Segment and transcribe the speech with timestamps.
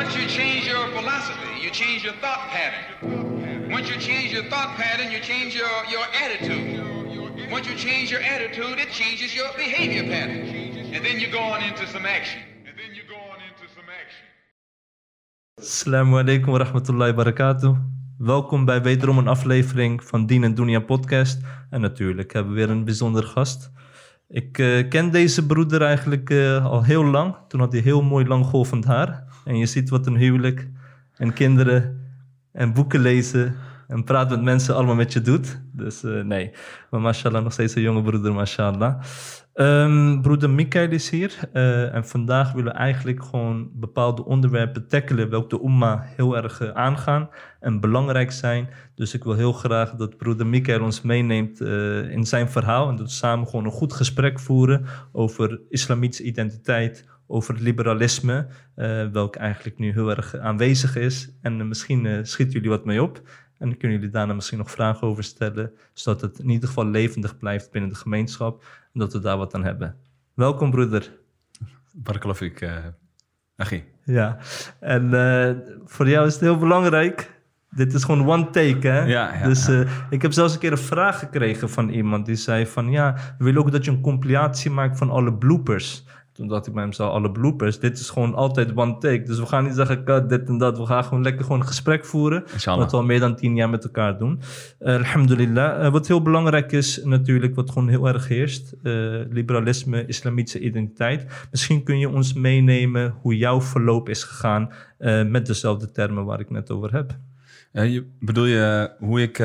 [0.00, 3.70] Once you change your philosophy, you change your thought pattern.
[3.76, 6.68] Once you change your thought pattern, you change your, your attitude.
[7.54, 10.42] Once you change your attitude, it changes your behavior pattern.
[10.94, 12.40] And then you go on into some action.
[12.66, 14.24] And then you go on into some action.
[15.60, 17.76] Assalamu alaikum wa rahmatullahi wa.
[18.18, 21.40] Welkom bij wederom een aflevering van Dien en Dunia podcast.
[21.70, 23.70] En natuurlijk hebben we weer een bijzonder gast.
[24.28, 27.36] Ik eh, ken deze broeder eigenlijk eh, al heel lang.
[27.48, 29.29] Toen had hij heel mooi lang golvend haar.
[29.50, 30.68] En je ziet wat een huwelijk
[31.16, 32.00] en kinderen
[32.52, 33.56] en boeken lezen
[33.88, 35.60] en praten met mensen allemaal met je doet.
[35.72, 36.50] Dus eh, nee,
[36.90, 39.02] maar mashallah nog steeds een jonge broeder, mashallah.
[39.54, 45.30] Ehm, broeder Mikael is hier eh, en vandaag willen we eigenlijk gewoon bepaalde onderwerpen tackelen
[45.30, 47.28] welke de umma heel erg eh, aangaan
[47.60, 48.68] en belangrijk zijn.
[48.94, 51.60] Dus ik wil heel graag dat broeder Mikael ons meeneemt
[52.10, 57.08] in zijn verhaal en dat we samen gewoon een goed gesprek voeren over islamitische identiteit,
[57.30, 61.30] over het liberalisme, eh welk eigenlijk nu heel erg aanwezig is.
[61.42, 63.16] En eh, misschien eh, schieten jullie wat mee op.
[63.58, 66.86] En dan kunnen jullie daarna misschien nog vragen over stellen, zodat het in ieder geval
[66.86, 69.96] levendig blijft binnen de gemeenschap en dat we daar wat aan hebben.
[70.34, 71.10] Welkom, broeder.
[71.92, 72.76] Barakallah ik, uh,
[73.56, 73.84] Achi.
[74.04, 74.38] Ja,
[74.80, 75.10] en
[75.84, 77.40] voor jou is het heel belangrijk.
[77.70, 79.00] Dit is gewoon one take, hè?
[79.00, 79.84] Ja, ja, dus ja.
[80.10, 82.90] ik heb zelfs een keer een vraag gekregen van iemand die zei van...
[82.90, 86.04] Ja, we willen ook dat je een compilatie maakt van alle bloopers.
[86.32, 87.78] Toen dacht ik bij zo, alle bloopers?
[87.78, 89.22] Dit is gewoon altijd one take.
[89.22, 90.78] Dus we gaan niet zeggen, cut dit en dat.
[90.78, 92.44] We gaan gewoon lekker gewoon een gesprek voeren.
[92.52, 92.80] Inshallah.
[92.80, 94.40] Wat we al meer dan tien jaar met elkaar doen.
[94.78, 95.84] Eh, alhamdulillah.
[95.84, 98.74] Eh, wat heel belangrijk is natuurlijk, wat gewoon heel erg heerst.
[98.82, 98.92] eh,
[99.30, 101.46] liberalisme, islamitische identiteit.
[101.50, 104.72] Misschien kun je ons meenemen hoe jouw verloop is gegaan
[105.28, 107.16] met dezelfde termen waar ik net over heb.
[107.72, 109.44] Je, bedoel je hoe ik,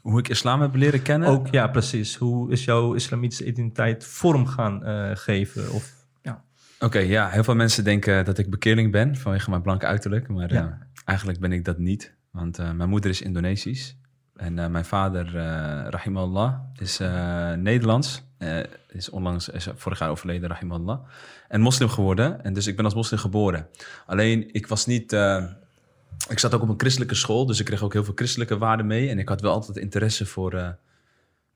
[0.00, 1.28] hoe ik islam heb leren kennen?
[1.28, 2.16] Ook, ja, precies.
[2.16, 4.82] Hoe is jouw islamitische identiteit vorm gaan
[5.16, 5.72] geven?
[5.72, 5.97] Of,
[6.80, 7.28] Oké, ja.
[7.28, 10.28] Heel veel mensen denken dat ik bekeerling ben vanwege mijn blanke uiterlijk.
[10.28, 10.62] Maar Ja.
[10.66, 12.14] eh, eigenlijk ben ik dat niet.
[12.30, 13.96] Want eh, mijn moeder is Indonesisch.
[14.36, 15.32] En eh, mijn vader,
[15.90, 16.98] rahimallah, is
[17.56, 18.26] Nederlands.
[18.88, 20.98] Is onlangs, is vorig jaar overleden, rahimallah.
[21.48, 22.44] En moslim geworden.
[22.44, 23.66] En dus ik ben als moslim geboren.
[24.06, 25.12] Alleen, ik was niet...
[26.28, 28.86] ik zat ook op een christelijke school, dus ik kreeg ook heel veel christelijke waarden
[28.86, 29.08] mee.
[29.08, 30.76] En ik had wel altijd interesse voor,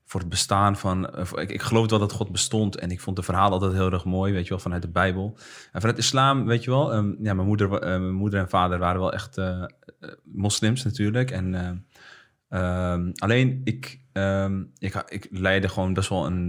[0.05, 1.09] voor het bestaan van...
[1.09, 3.91] eh, ik, ik geloofde wel dat God bestond en ik vond de verhalen altijd heel
[3.91, 5.37] erg mooi, weet je wel, vanuit de Bijbel.
[5.71, 8.79] En vanuit islam, weet je wel, ehm, ja, mijn, moeder, eh, mijn moeder en vader
[8.79, 9.63] waren wel echt eh,
[10.23, 11.31] moslims natuurlijk.
[11.31, 16.47] En, eh, ehm, alleen, ik, ehm, ik, ik leidde gewoon best wel een,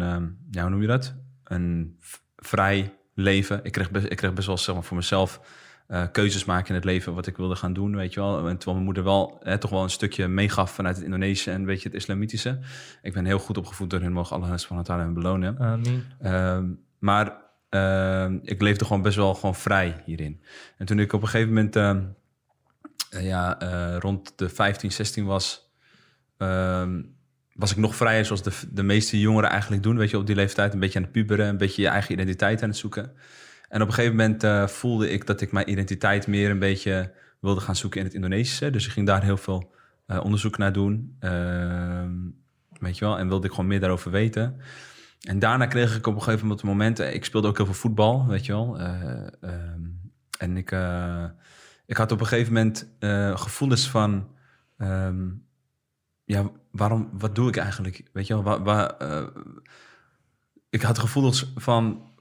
[0.50, 1.14] ja, hoe noem je dat?
[1.44, 1.98] Een
[2.36, 3.60] vrij leven.
[3.62, 5.40] Ik kreeg best, ik kreeg best wel zeg maar, voor mezelf
[5.86, 8.36] eh, keuzes maken in het leven wat ik wilde gaan doen, weet je wel.
[8.36, 11.64] En terwijl mijn moeder wel hè, toch wel een stukje meegaf vanuit het Indonesische en
[11.64, 12.58] weet je, het islamitische.
[13.02, 15.58] Ik ben heel goed opgevoed door hun, mogen Allah subhanahu wa ta'ala hen belonen.
[15.58, 16.04] Amin.
[16.20, 16.66] Ehm,
[16.98, 17.36] maar
[17.68, 20.42] ehm, ik leefde gewoon best wel gewoon vrij hierin.
[20.78, 22.02] En toen ik op een gegeven moment ehm,
[23.10, 25.72] eh, ja, eh, rond de 15, 16 was,
[27.52, 29.96] was ik nog vrijer zoals de, de meeste jongeren eigenlijk doen.
[29.96, 32.62] Weet je, op die leeftijd een beetje aan het puberen, een beetje je eigen identiteit
[32.62, 33.12] aan het zoeken.
[33.74, 37.12] En op een gegeven moment eh, voelde ik dat ik mijn identiteit meer een beetje
[37.40, 38.70] wilde gaan zoeken in het Indonesische.
[38.70, 39.74] Dus ik ging daar heel veel
[40.06, 41.16] eh, onderzoek naar doen.
[41.18, 42.12] Ehm,
[42.80, 44.60] weet je wel, en wilde ik gewoon meer daarover weten.
[45.20, 47.14] En daarna kreeg ik op een gegeven moment momenten...
[47.14, 48.78] Ik speelde ook heel veel voetbal, weet je wel.
[48.78, 49.80] Eh, ehm,
[50.38, 51.24] en ik, eh,
[51.86, 54.28] ik had op een gegeven moment eh, gevoelens van...
[54.78, 55.30] ehm,
[56.24, 58.02] ja, waarom, wat doe ik eigenlijk?
[58.12, 59.26] Weet je wel, waar, waar, eh,
[60.70, 62.12] ik had gevoelens van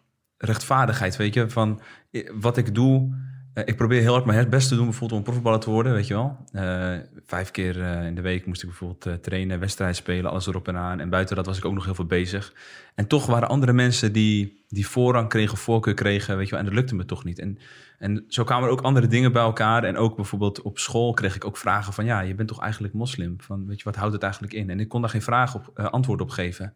[0.45, 1.49] rechtvaardigheid, weet je.
[1.49, 1.81] Van
[2.11, 3.15] eh, wat ik doe...
[3.53, 6.07] eh, ik probeer heel hard mijn best te doen, bijvoorbeeld om profvoetballer te worden, weet
[6.07, 6.37] je wel.
[6.51, 6.95] Eh,
[7.25, 10.99] vijf keer in de week moest ik bijvoorbeeld trainen, wedstrijden spelen, alles erop en aan.
[10.99, 12.53] En buiten dat was ik ook nog heel veel bezig.
[12.95, 16.59] En toch waren andere mensen die, die voorrang kregen, voorkeur kregen, weet je wel.
[16.59, 17.39] En dat lukte me toch niet.
[17.39, 17.57] En,
[17.99, 19.83] en zo kwamen er ook andere dingen bij elkaar.
[19.83, 22.05] En ook bijvoorbeeld op school kreeg ik ook vragen van...
[22.05, 23.35] ja, je bent toch eigenlijk moslim?
[23.37, 24.69] Van, weet je, wat houdt het eigenlijk in?
[24.69, 26.73] En ik kon daar geen vraag op, antwoord op geven.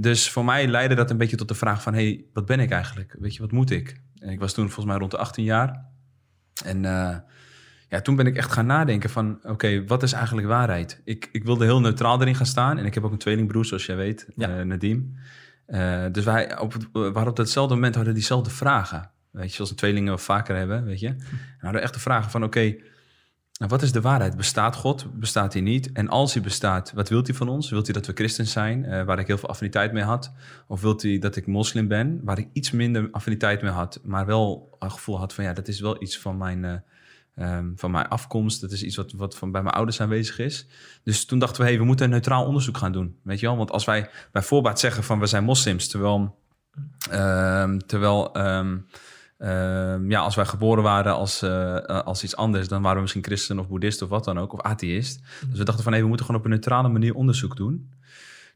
[0.00, 1.94] Dus voor mij leidde dat een beetje tot de vraag van...
[1.94, 3.16] hey, wat ben ik eigenlijk?
[3.18, 4.00] Weet je, wat moet ik?
[4.18, 5.84] En ik was toen volgens mij rond de 18 jaar.
[6.64, 7.16] En eh,
[7.88, 9.38] ja, toen ben ik echt gaan nadenken van...
[9.42, 11.00] oké, wat is eigenlijk waarheid?
[11.04, 12.78] Ik, ik wilde heel neutraal erin gaan staan.
[12.78, 14.58] En ik heb ook een tweelingbroer, zoals jij weet, Ja.
[14.58, 15.14] eh, Nadim.
[15.66, 19.10] Eh, dus wij op, we op datzelfde moment hadden diezelfde vragen.
[19.30, 21.06] Weet je, zoals een tweelingen vaker hebben, weet je.
[21.08, 21.18] En
[21.58, 22.74] we hadden echt de vragen van, oké...
[23.58, 24.36] nou, wat is de waarheid?
[24.36, 25.18] Bestaat God?
[25.18, 25.92] Bestaat hij niet?
[25.92, 27.70] En als hij bestaat, wat wilt hij van ons?
[27.70, 30.32] Wilt hij dat we christen zijn, eh, waar ik heel veel affiniteit mee had?
[30.66, 34.26] Of wilt hij dat ik moslim ben, waar ik iets minder affiniteit mee had, maar
[34.26, 36.74] wel een gevoel had van ja, dat is wel iets van mijn, eh,
[37.34, 38.60] ehm, van mijn afkomst.
[38.60, 40.66] Dat is iets wat, wat van bij mijn ouders aanwezig is.
[41.02, 43.18] Dus toen dachten we, hey, we moeten een neutraal onderzoek gaan doen.
[43.22, 43.56] Weet je wel?
[43.56, 46.38] Want als wij bij voorbaat zeggen van we zijn moslims, terwijl,
[47.10, 48.76] ehm, terwijl ehm,
[49.38, 53.02] ehm, ja, als wij geboren waren als, eh, eh, als iets anders, dan waren we
[53.02, 55.22] misschien christen of boeddhist of wat dan ook, of atheïst.
[55.48, 57.90] Dus we dachten van, hé, we moeten gewoon op een neutrale manier onderzoek doen.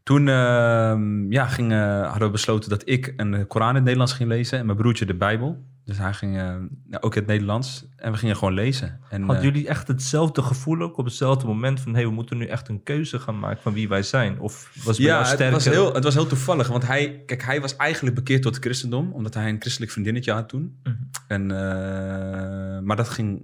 [0.02, 4.28] Toen ehm, ja, ging, hadden we besloten dat ik een Koran in het Nederlands ging
[4.28, 5.64] lezen en mijn broertje de Bijbel.
[5.84, 6.58] Dus hij ging ja,
[7.00, 9.00] ook in het Nederlands en we gingen gewoon lezen.
[9.08, 11.92] En, Hadden eh, jullie echt hetzelfde gevoel ook op hetzelfde moment van...
[11.92, 14.40] hé, hey, we moeten nu echt een keuze gaan maken van wie wij zijn?
[14.40, 17.60] Of was bij ja, het was, heel, het was heel toevallig, want hij, kijk, hij
[17.60, 20.78] was eigenlijk bekeerd tot het christendom, omdat hij een christelijk vriendinnetje had toen.
[20.82, 20.94] Mhm.
[21.26, 23.42] En, eh, maar dat ging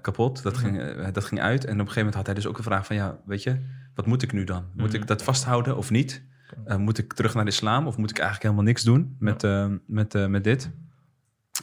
[0.00, 0.62] kapot, dat, Mhm.
[0.62, 1.64] ging, dat ging uit.
[1.64, 3.56] En op een gegeven moment had hij dus ook een vraag van, ja, weet je,
[3.94, 4.64] wat moet ik nu dan?
[4.74, 4.96] Moet Mhm.
[4.96, 6.22] ik dat vasthouden of niet?
[6.78, 9.46] Moet ik terug naar de islam of moet ik eigenlijk helemaal niks doen met,
[9.86, 10.70] met, met dit?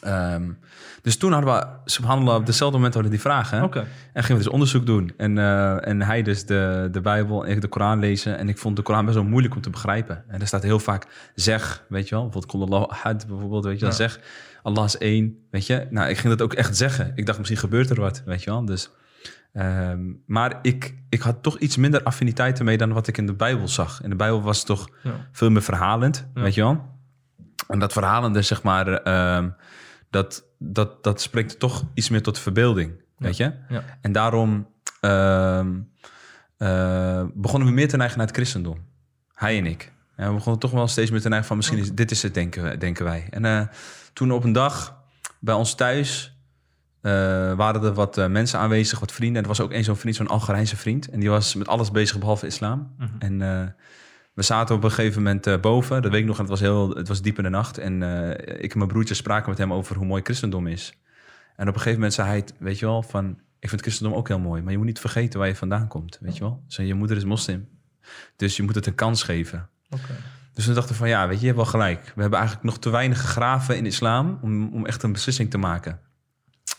[0.01, 0.51] Ehm,
[1.01, 3.61] dus toen hadden we, subhanallah, op dezelfde moment hadden die vragen.
[4.13, 5.13] En gingen we dus onderzoek doen.
[5.17, 8.37] En, eh, en hij dus de, de Bijbel en ik de Koran lezen.
[8.37, 10.23] En ik vond de Koran best wel moeilijk om te begrijpen.
[10.27, 12.23] En er staat heel vaak zeg, weet je wel.
[12.23, 13.89] Bijvoorbeeld, Qul Allahu ahad, bijvoorbeeld, weet je wel.
[13.89, 13.95] Ja.
[13.95, 14.19] Zeg,
[14.63, 15.87] Allah is één, weet je.
[15.89, 17.11] Nou, ik ging dat ook echt zeggen.
[17.15, 18.65] Ik dacht, misschien gebeurt er wat, weet je wel.
[18.65, 18.89] Dus,
[19.53, 23.33] ehm, maar ik, ik had toch iets minder affiniteit ermee dan wat ik in de
[23.33, 24.03] Bijbel zag.
[24.03, 25.11] In de Bijbel was het toch Ja.
[25.31, 26.41] veel meer verhalend, Ja.
[26.41, 26.95] weet je wel.
[27.67, 29.49] En dat verhalende, zeg maar, ehm,
[30.09, 33.53] dat, dat, dat spreekt toch iets meer tot verbeelding, weet je.
[33.69, 33.83] Ja.
[34.01, 34.67] En daarom
[34.99, 35.79] ehm,
[36.57, 38.85] eh, begonnen we meer te neigen naar het christendom.
[39.33, 39.91] Hij en ik.
[40.15, 42.33] En we begonnen toch wel steeds meer te neigen van misschien is dit is het,
[42.33, 43.27] denken, denken wij.
[43.29, 43.61] En eh,
[44.13, 45.01] toen op een dag
[45.39, 46.37] bij ons thuis
[47.01, 47.11] eh,
[47.53, 49.37] waren er wat mensen aanwezig, wat vrienden.
[49.37, 51.09] En er was ook één zo'n vriend, zo'n Algerijnse vriend.
[51.09, 52.95] En die was met alles bezig behalve islam.
[52.97, 53.09] Mhm.
[53.19, 53.75] En
[54.37, 56.01] we zaten op een gegeven moment eh, boven.
[56.01, 57.77] Dat weet ik nog, en het was, heel, het was diep in de nacht.
[57.77, 60.97] En eh, ik en mijn broertje spraken met hem over hoe mooi christendom is.
[61.55, 63.39] En op een gegeven moment zei hij, weet je wel, van...
[63.59, 66.17] Ik vind christendom ook heel mooi, maar je moet niet vergeten waar je vandaan komt,
[66.21, 66.63] weet je wel.
[66.67, 67.67] Zo, je moeder is moslim,
[68.35, 69.69] dus je moet het een kans geven.
[70.53, 72.11] Dus we dachten van, ja, weet je, je hebt wel gelijk.
[72.15, 75.57] We hebben eigenlijk nog te weinig gegraven in islam om, om echt een beslissing te
[75.57, 75.99] maken.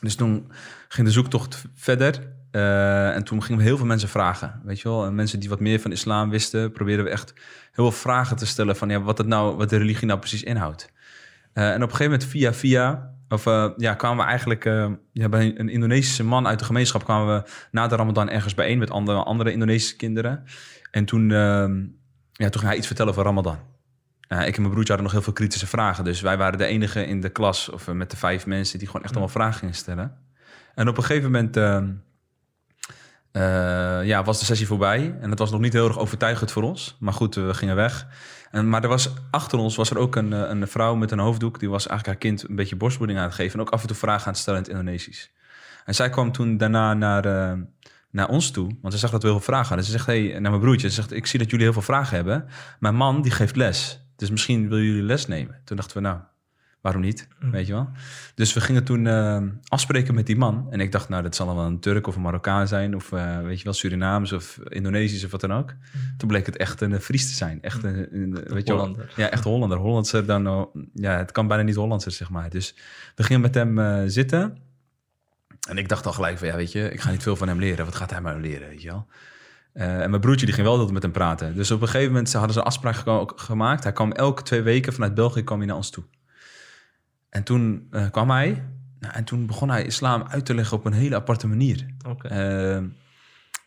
[0.00, 0.52] Dus toen
[0.88, 2.32] ging de zoektocht verder.
[2.58, 4.60] Eh, en toen gingen we heel veel mensen vragen.
[4.64, 7.34] Weet je wel, en mensen die wat meer van islam wisten, probeerden we echt
[7.72, 10.42] heel veel vragen te stellen van ja, wat, het nou, wat de religie nou precies
[10.42, 10.92] inhoudt.
[11.52, 14.64] Eh, en op een gegeven moment via via, of eh, ja, kwamen we eigenlijk
[15.12, 18.78] ja, bij een Indonesische man uit de gemeenschap kwamen we na de Ramadan ergens bijeen
[18.78, 20.44] met andere, andere Indonesische kinderen.
[20.90, 21.76] En toen, ehm,
[22.32, 23.58] ja, toen ging hij iets vertellen over Ramadan.
[24.28, 26.04] Nou, ik en mijn broertje hadden nog heel veel kritische vragen.
[26.04, 29.02] Dus wij waren de enige in de klas, of met de vijf mensen, die gewoon
[29.02, 30.16] echt allemaal vragen gingen stellen.
[30.74, 31.56] En op een gegeven moment
[33.32, 35.16] eh, ja, was de sessie voorbij.
[35.20, 36.96] En het was nog niet heel erg overtuigend voor ons.
[37.00, 38.06] Maar goed, we gingen weg.
[38.50, 41.18] En, maar er was, achter ons was er ook een, eh, een vrouw met een
[41.18, 41.58] hoofddoek.
[41.58, 43.54] Die was eigenlijk haar kind een beetje borstvoeding aan het geven.
[43.54, 45.30] En ook af en toe vragen aan het stellen in het Indonesisch.
[45.84, 47.58] En zij kwam toen daarna naar, eh,
[48.10, 48.76] naar ons toe.
[48.82, 49.86] Want ze zag dat we heel veel vragen hadden.
[49.86, 50.88] Ze zegt, hey, naar mijn broertje.
[50.88, 52.46] Ze zegt, ik zie dat jullie heel veel vragen hebben.
[52.80, 54.00] Mijn man, die geeft les.
[54.16, 55.60] Dus misschien willen jullie les nemen.
[55.64, 56.18] Toen dachten we, nou,
[56.88, 57.28] waarom niet?
[57.40, 57.50] Mm.
[57.50, 57.88] Weet je wel?
[58.34, 60.66] Dus we gingen toen eh, afspreken met die man.
[60.70, 62.94] En ik dacht, nou, dat zal wel een Turk of een Marokkaan zijn.
[62.94, 65.74] Of eh, weet je wel, Surinaams of Indonesisch of wat dan ook.
[66.16, 67.62] Toen bleek het echt een Fries te zijn.
[67.62, 69.78] Echt een, een- weet je wel, ja, echt Hollander.
[69.78, 70.62] Hollandser dan, eh,
[70.94, 72.50] ja, het kan bijna niet Hollandser, zeg maar.
[72.50, 72.74] Dus
[73.14, 74.56] we gingen met hem eh, zitten.
[75.68, 77.58] En ik dacht al gelijk van, ja, weet je, ik ga niet veel van hem
[77.58, 77.84] leren.
[77.84, 79.06] Wat gaat hij maar leren, weet je wel?
[79.72, 81.54] Eh, en mijn broertje die ging wel altijd met hem praten.
[81.54, 82.96] Dus op een gegeven moment hadden ze een afspraak
[83.36, 83.82] gemaakt.
[83.82, 86.04] Hij kwam elke twee weken vanuit België kwam hij naar ons toe.
[87.38, 88.64] En toen eh, kwam hij.
[89.00, 91.86] Nou, en toen begon hij islam uit te leggen op een hele aparte manier.
[92.08, 92.28] Oké.
[92.28, 92.82] Eh,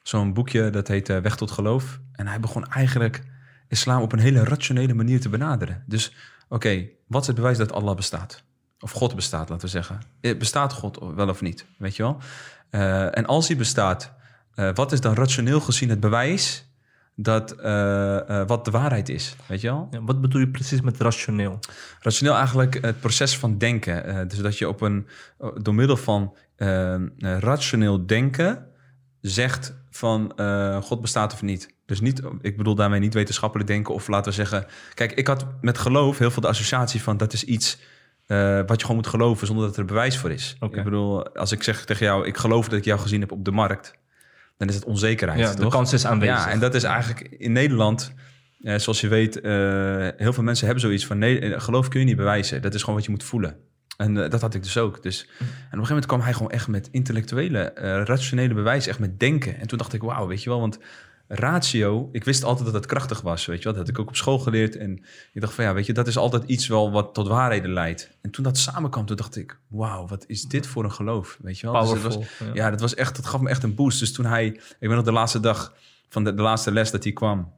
[0.03, 2.00] Zo'n boekje, dat heet eh, Weg tot Geloof.
[2.12, 3.24] En hij begon eigenlijk
[3.67, 5.84] islam op een hele rationele manier te benaderen.
[5.86, 6.13] Dus,
[6.50, 8.43] oké, wat is het bewijs dat Allah bestaat?
[8.79, 10.00] Of God bestaat, laten we zeggen.
[10.22, 12.17] Eh, Bestaat God wel of niet, weet je wel?
[13.12, 14.13] En als hij bestaat,
[14.74, 16.70] wat is dan rationeel gezien het bewijs...
[17.15, 19.88] Dat, eh, eh, wat de waarheid is, weet je wel?
[19.91, 21.60] Ja, wat bedoel je precies met rationeel?
[22.00, 24.06] Rationeel eigenlijk het proces van denken.
[24.06, 25.08] Eh, dus dat je op een,
[25.62, 26.36] door middel van
[27.20, 28.68] rationeel denken
[29.22, 30.34] zegt van
[30.84, 31.75] God bestaat of niet.
[31.86, 34.65] Dus niet, ik bedoel daarmee niet wetenschappelijk denken of laten we zeggen...
[34.94, 37.80] Kijk, ik had met geloof heel veel de associatie van dat is iets
[38.65, 40.58] wat je gewoon moet geloven zonder dat er bewijs voor is.
[40.60, 43.46] Ik bedoel, als ik zeg tegen jou, ik geloof dat ik jou gezien heb op
[43.46, 43.94] de markt,
[44.62, 45.39] dan is het onzekerheid.
[45.39, 45.72] Ja, de toch?
[45.72, 46.46] kans is aanwezig.
[46.46, 48.13] Ja, en dat is eigenlijk in Nederland,
[48.62, 49.51] eh, zoals je weet, eh,
[50.18, 52.62] heel veel mensen hebben zoiets van nee, eh, geloof kun je niet bewijzen.
[52.62, 53.56] Dat is gewoon wat je moet voelen.
[53.98, 55.03] En dat had ik dus ook.
[55.03, 57.72] Dus, en op een gegeven moment kwam hij gewoon echt met intellectuele,
[58.06, 59.60] rationele bewijs, echt met denken.
[59.60, 60.80] En toen dacht ik, wauw, weet je wel, want
[61.33, 63.73] ratio, ik wist altijd dat het krachtig was, weet je wel.
[63.73, 64.75] Dat had ik ook op school geleerd.
[64.77, 64.91] En
[65.33, 68.09] ik dacht van ja, weet je, dat is altijd iets wel wat tot waarheden leidt.
[68.21, 71.59] En toen dat samenkwam, toen dacht ik, wauw, wat is dit voor een geloof, weet
[71.59, 71.75] je wel.
[71.81, 72.45] Dus het was- ja.
[72.53, 74.00] ja, dat was echt, dat gaf me echt een boost.
[74.00, 75.73] Dus toen hij, ik weet nog de laatste dag
[76.09, 77.51] van de, de laatste les dat hij kwam,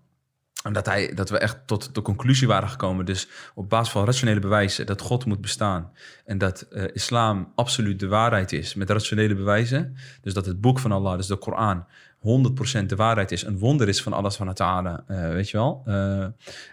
[0.64, 4.06] En dat, hij, dat we echt tot de conclusie waren gekomen, dus op basis van
[4.06, 5.92] rationele bewijzen, dat God moet bestaan.
[6.26, 9.96] En dat eh, islam absoluut de waarheid is met rationele bewijzen.
[10.22, 11.86] Dus dat het boek van Allah, dus de Koran,
[12.24, 13.46] 100% de waarheid is.
[13.46, 15.82] Een wonder is van alles van het ta'ala, eh, weet je wel.
[15.86, 16.26] Eh,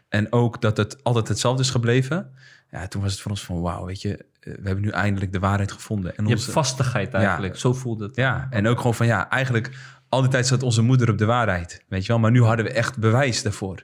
[0.09, 2.31] en ook dat het altijd hetzelfde is gebleven.
[2.71, 5.33] Ja, toen was het voor ons van, wauw, weet je, eh, we hebben nu eindelijk
[5.33, 6.17] de waarheid gevonden.
[6.17, 7.57] En Je hebt vastigheid eigenlijk.
[7.57, 8.17] Zo voelde het.
[8.17, 9.71] ja, en ook gewoon van ja, eigenlijk
[10.09, 12.19] al die tijd zat onze moeder op de waarheid, weet je wel.
[12.19, 13.83] Maar nu hadden we echt bewijs daarvoor.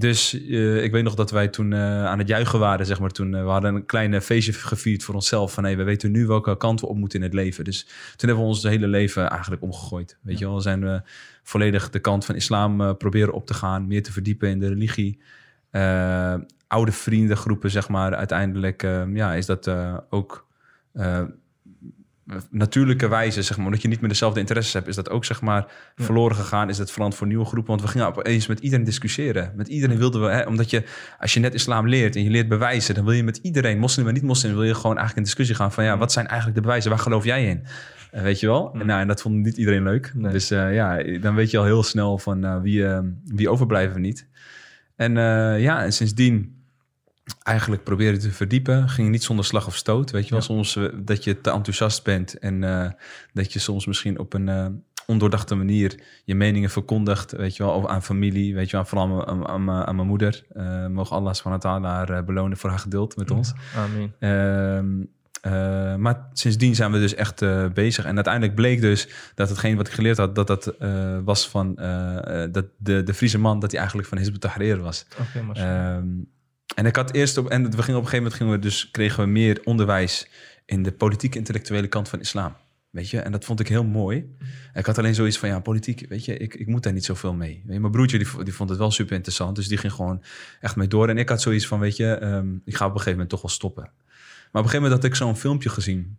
[0.00, 3.10] Dus eh, ik weet nog dat wij toen eh, aan het juichen waren, zeg maar.
[3.10, 5.52] Toen eh, we hadden een klein feestje gevierd voor onszelf.
[5.52, 7.64] Van hey, we weten nu welke kant we op moeten in het leven.
[7.64, 7.82] Dus
[8.16, 10.18] toen hebben we ons hele leven eigenlijk omgegooid.
[10.22, 11.02] Weet je wel, zijn we
[11.42, 13.86] volledig de kant van islam proberen op te gaan.
[13.86, 15.20] Meer te verdiepen in de religie.
[16.66, 18.14] Oude vriendengroepen, zeg maar.
[18.14, 19.70] Uiteindelijk ja, is dat
[20.10, 20.46] ook
[22.50, 25.40] natuurlijke wijze, zeg maar, omdat je niet meer dezelfde interesses hebt, is dat ook zeg
[25.40, 26.04] maar Ja.
[26.04, 26.68] verloren gegaan.
[26.68, 27.70] Is dat veranderd voor nieuwe groepen?
[27.70, 29.52] Want we gingen opeens met iedereen discussiëren.
[29.56, 30.84] Met iedereen wilden we, hè, omdat je,
[31.18, 34.08] als je net islam leert en je leert bewijzen, dan wil je met iedereen, moslim
[34.08, 36.62] en niet-moslim, wil je gewoon eigenlijk in discussie gaan van ja, wat zijn eigenlijk de
[36.62, 36.90] bewijzen?
[36.90, 37.64] Waar geloof jij in?
[38.10, 38.70] Eh, weet je wel?
[38.74, 40.12] En, nou, en dat vond niet iedereen leuk.
[40.14, 40.32] Nee.
[40.32, 42.84] Dus eh, ja, dan weet je al heel snel van eh, wie,
[43.24, 44.28] wie overblijven we niet.
[44.96, 45.12] En
[45.60, 46.59] ja, en sindsdien
[47.42, 48.88] eigenlijk proberen te verdiepen.
[48.88, 50.10] Ging niet zonder slag of stoot.
[50.10, 50.44] Weet je wel, Ja.
[50.44, 52.90] soms eh, dat je te enthousiast bent en eh,
[53.32, 54.66] dat je soms misschien op een eh,
[55.06, 57.32] ondoordachte manier je meningen verkondigt.
[57.32, 58.54] Weet je wel, aan familie.
[58.54, 60.44] Weet je wel, vooral aan, aan, aan, aan mijn moeder.
[60.90, 63.52] Mogen Allah subhanahu haar belonen voor haar geduld met ons.
[63.76, 64.14] Amen.
[64.18, 65.04] Ehm,
[65.40, 67.44] eh, maar sindsdien zijn we dus echt
[67.74, 68.04] bezig.
[68.04, 70.74] En uiteindelijk bleek dus dat hetgeen wat ik geleerd had, dat dat
[71.24, 71.74] was van
[72.52, 75.06] dat de, de Friese man, dat hij eigenlijk van Hizb ut-Tahrir was.
[75.52, 76.06] Ehm,
[76.74, 78.90] en ik had eerst op, en we gingen op een gegeven moment gingen we dus
[78.90, 80.28] kregen we meer onderwijs
[80.64, 82.54] in de politiek intellectuele kant van islam.
[82.90, 84.36] Weet je, en dat vond ik heel mooi.
[84.74, 87.34] Ik had alleen zoiets van, ja, politiek, weet je, ik, ik moet daar niet zoveel
[87.34, 87.62] mee.
[87.64, 90.22] Mijn broertje, die, die vond het wel super interessant, dus die ging gewoon
[90.60, 91.08] echt mee door.
[91.08, 93.42] En ik had zoiets van, weet je, ehm, ik ga op een gegeven moment toch
[93.42, 93.82] wel stoppen.
[93.82, 96.18] Maar op een gegeven moment had ik zo'n filmpje gezien.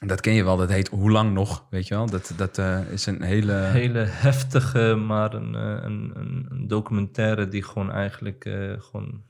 [0.00, 2.06] En Dat ken je wel, dat heet Hoe lang nog, weet je wel.
[2.06, 3.52] Dat, dat eh, is een hele...
[3.52, 9.22] hele heftige, maar een, eh, een, een documentaire die gewoon eigenlijk eh, gewoon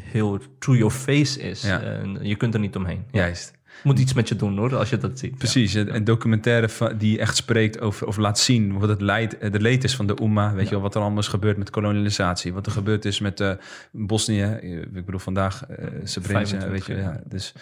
[0.00, 1.62] heel to your face is.
[1.62, 1.80] Ja.
[1.80, 3.04] En je kunt er niet omheen.
[3.10, 3.20] Ja.
[3.20, 3.52] Juist.
[3.82, 5.38] Moet iets met je doen hoor, als je dat ziet.
[5.38, 9.52] Precies, een, een documentaire die echt spreekt over, of laat zien wat het leid, eh,
[9.52, 10.54] de leed is van de Oemma.
[10.54, 12.52] Weet je wel, wat er allemaal is gebeurd met kolonialisatie.
[12.52, 13.52] Wat er gebeurd is met eh,
[13.92, 14.42] Bosnië.
[14.42, 16.94] eh, Ik bedoel, vandaag uh, Srebrenica, 25 weet je.
[17.02, 17.54] Ja, dus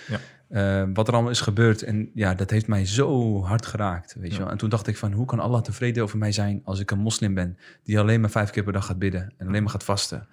[0.48, 0.88] Ja.
[0.92, 1.82] wat er allemaal is gebeurd.
[1.82, 4.42] En ja, dat heeft mij zo hard geraakt, weet je Ja.
[4.42, 4.50] wel.
[4.50, 6.98] En toen dacht ik van, hoe kan Allah tevreden over mij zijn als ik een
[6.98, 7.58] moslim ben...
[7.84, 10.26] die alleen maar vijf keer per dag gaat bidden en alleen maar gaat vasten.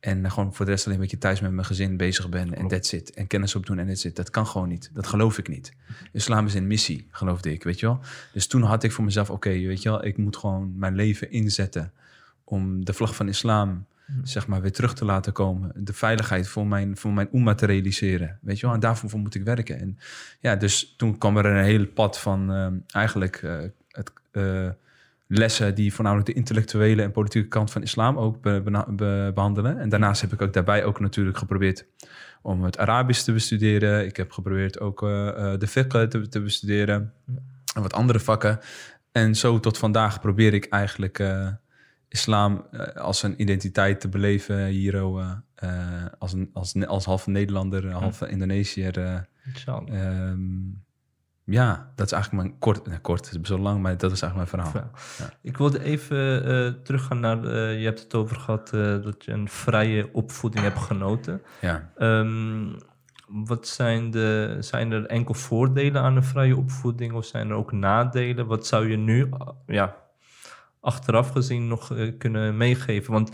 [0.00, 2.68] En gewoon voor de rest alleen een beetje thuis met mijn gezin bezig ben en
[2.68, 3.14] that's it.
[3.14, 4.16] En kennis opdoen en that's it.
[4.16, 4.90] Dat kan gewoon niet.
[4.94, 5.72] Dat geloof ik niet.
[6.12, 8.00] Islam is een missie, geloofde ik, weet je wel.
[8.32, 11.30] Dus toen had ik voor mezelf, oké, weet je wel, ik moet gewoon mijn leven
[11.30, 11.92] inzetten
[12.44, 13.86] om de vlag van islam,
[14.22, 15.72] zeg maar, weer terug te laten komen.
[15.76, 18.74] De veiligheid voor mijn, voor mijn umma te realiseren, weet je wel.
[18.74, 19.80] En daarvoor moet ik werken.
[19.80, 19.98] En
[20.40, 24.68] ja, dus toen kwam er een hele pad van ehm, eigenlijk eh, het, eh,
[25.32, 29.78] lessen die voornamelijk de intellectuele en politieke kant van islam ook be- bena- be- behandelen.
[29.78, 31.86] En daarnaast heb ik ook daarbij ook natuurlijk geprobeerd
[32.42, 34.06] om het Arabisch te bestuderen.
[34.06, 37.12] Ik heb geprobeerd ook eh, eh, de fiqh te, te bestuderen
[37.74, 38.58] en wat andere vakken.
[39.12, 41.48] En zo tot vandaag probeer ik eigenlijk eh,
[42.08, 44.98] islam als een identiteit te beleven hier
[46.18, 49.28] als, een, als, als half Nederlander, half Indonesiër.
[49.44, 49.88] Inshallah.
[49.88, 50.38] Ehm,
[51.50, 54.12] ja, dat is eigenlijk mijn kort, nee, kort, het is best wel lang, maar dat
[54.12, 54.90] is eigenlijk mijn verhaal.
[55.18, 55.30] Ja.
[55.42, 59.32] Ik wilde even eh, teruggaan naar, eh, je hebt het over gehad eh, dat je
[59.32, 61.42] een vrije opvoeding hebt genoten.
[61.60, 62.72] Ja, Ehm,
[63.26, 67.72] wat zijn, de, zijn er enkel voordelen aan een vrije opvoeding of zijn er ook
[67.72, 68.46] nadelen?
[68.46, 69.28] Wat zou je nu,
[69.66, 69.96] ja,
[70.80, 73.12] achteraf gezien nog kunnen meegeven?
[73.12, 73.30] Want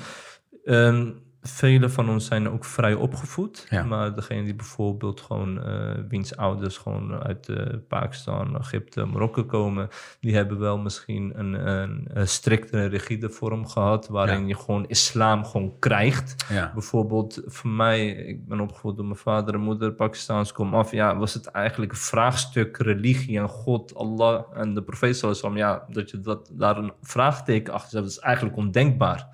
[0.64, 1.11] ehm
[1.49, 3.85] velen van ons zijn ook vrij opgevoed, Ja.
[3.85, 9.88] maar degene die bijvoorbeeld gewoon, eh wiens ouders gewoon uit eh, Pakistan, Egypte, Marokko komen,
[10.21, 14.47] die hebben wel misschien een, een, een strikte, rigide vorm gehad, waarin Ja.
[14.47, 16.45] je gewoon islam gewoon krijgt.
[16.49, 20.91] ja, Bijvoorbeeld voor mij, ik ben opgevoed door mijn vader en moeder, Pakistaans kom af.
[20.91, 25.25] Ja, was het eigenlijk een vraagstuk religie en God, Allah en de profeet
[25.55, 29.29] Ja, dat je dat, daar een vraagteken achter zet, dat is eigenlijk ondenkbaar.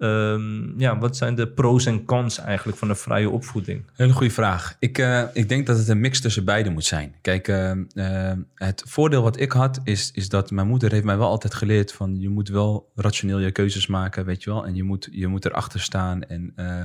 [0.00, 3.84] Ehm, ja, wat zijn de pros en cons eigenlijk van een vrije opvoeding?
[3.94, 4.76] Hele goede vraag.
[4.78, 7.14] Ik, eh, ik denk dat het een mix tussen beide moet zijn.
[7.20, 11.18] Kijk, eh, eh, het voordeel wat ik had, is, is dat mijn moeder heeft mij
[11.18, 14.66] wel altijd geleerd van je moet wel rationeel je keuzes maken, weet je wel.
[14.66, 16.22] En je moet, je moet erachter staan.
[16.22, 16.82] En eh,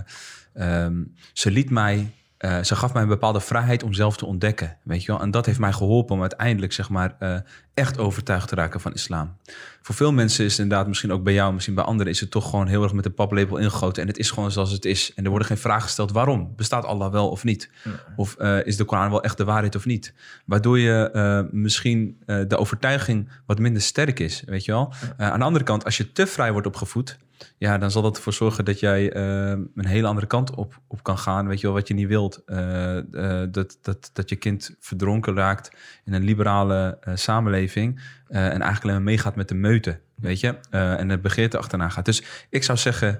[0.53, 1.03] ehm,
[1.33, 2.11] ze liet mij
[2.45, 5.21] eh, ze gaf mij een bepaalde vrijheid om zelf te ontdekken, weet je wel.
[5.21, 7.37] En dat heeft mij geholpen om uiteindelijk, zeg maar, eh,
[7.73, 9.37] echt overtuigd te raken van islam.
[9.81, 12.31] Voor veel mensen is het inderdaad, misschien ook bij jou, misschien bij anderen, is het
[12.31, 14.01] toch gewoon heel erg met een paplepel ingegoten.
[14.01, 15.13] En het is gewoon zoals het is.
[15.15, 16.53] En er worden geen vragen gesteld waarom.
[16.55, 17.69] Bestaat Allah wel of niet?
[18.15, 20.13] Of eh, is de Koran wel echt de waarheid of niet?
[20.45, 24.93] Waardoor je misschien de overtuiging wat minder sterk is, weet je wel.
[25.17, 27.17] aan de andere kant, als je te vrij wordt opgevoed,
[27.57, 31.03] ja, dan zal dat ervoor zorgen dat jij uh, een hele andere kant op, op
[31.03, 31.47] kan gaan.
[31.47, 32.41] Weet je wel, wat je niet wilt.
[32.45, 35.71] Uh, uh, dat, dat, dat je kind verdronken raakt
[36.05, 38.01] in een liberale samenleving.
[38.27, 40.59] en eigenlijk alleen maar meegaat met de meute, weet je.
[40.69, 42.05] en de begeerte achterna gaat.
[42.05, 43.19] Dus ik zou zeggen,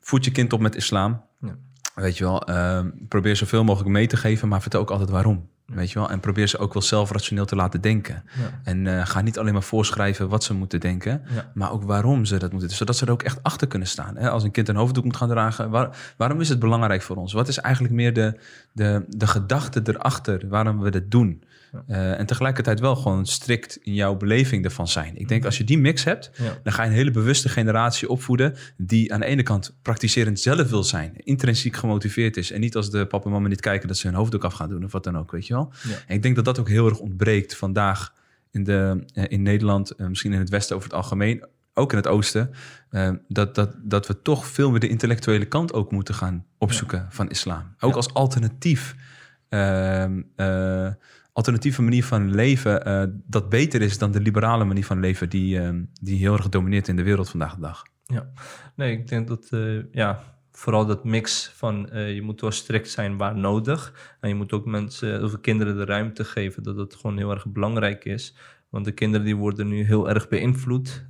[0.00, 1.24] voed je kind op met islam.
[1.40, 1.56] Ja.
[1.94, 2.44] Weet je wel,
[3.08, 5.48] probeer zoveel mogelijk mee te geven, maar vertel ook altijd waarom.
[5.66, 6.10] Weet je wel?
[6.10, 8.24] En probeer ze ook wel zelf rationeel te laten denken.
[8.62, 11.22] En uh, ga niet alleen maar voorschrijven wat ze moeten denken,
[11.54, 12.70] maar ook waarom ze dat moeten.
[12.70, 14.16] Zodat ze er ook echt achter kunnen staan.
[14.16, 14.30] Hè?
[14.30, 17.32] Als een kind een hoofddoek moet gaan dragen, waarom is het belangrijk voor ons?
[17.32, 18.40] Wat is eigenlijk meer de,
[18.72, 21.42] de, de gedachte erachter waarom we dat doen?
[21.88, 25.16] Uh, en tegelijkertijd wel gewoon strikt in jouw beleving ervan zijn.
[25.16, 26.30] Ik denk als je die mix hebt,
[26.62, 30.70] dan ga je een hele bewuste generatie opvoeden die aan de ene kant praktiserend zelf
[30.70, 33.96] wil zijn, intrinsiek gemotiveerd is en niet als de papa en mama niet kijken dat
[33.96, 35.72] ze hun hoofddoek af gaan doen of wat dan ook, weet je wel.
[36.06, 38.14] En ik denk dat dat ook heel erg ontbreekt vandaag
[38.50, 41.96] in, de, eh, in Nederland, uh, misschien in het Westen over het algemeen, ook in
[41.96, 42.50] het Oosten,
[43.28, 47.30] dat, dat, dat we toch veel meer de intellectuele kant ook moeten gaan opzoeken van
[47.30, 47.74] islam.
[47.80, 48.94] Ook als alternatief.
[49.48, 50.22] Ehm,
[51.36, 55.60] alternatieve manier van leven uh, dat beter is dan de liberale manier van leven die,
[55.60, 57.82] uh, die heel erg domineert in de wereld vandaag de dag.
[58.04, 58.30] Ja,
[58.74, 63.16] nee, ik denk dat uh, ja, vooral dat mix van je moet wel strikt zijn
[63.16, 63.92] waar nodig.
[64.20, 67.46] En je moet ook mensen of kinderen de ruimte geven dat het gewoon heel erg
[67.46, 68.36] belangrijk is.
[68.76, 71.06] Want de kinderen die worden nu heel erg beïnvloed.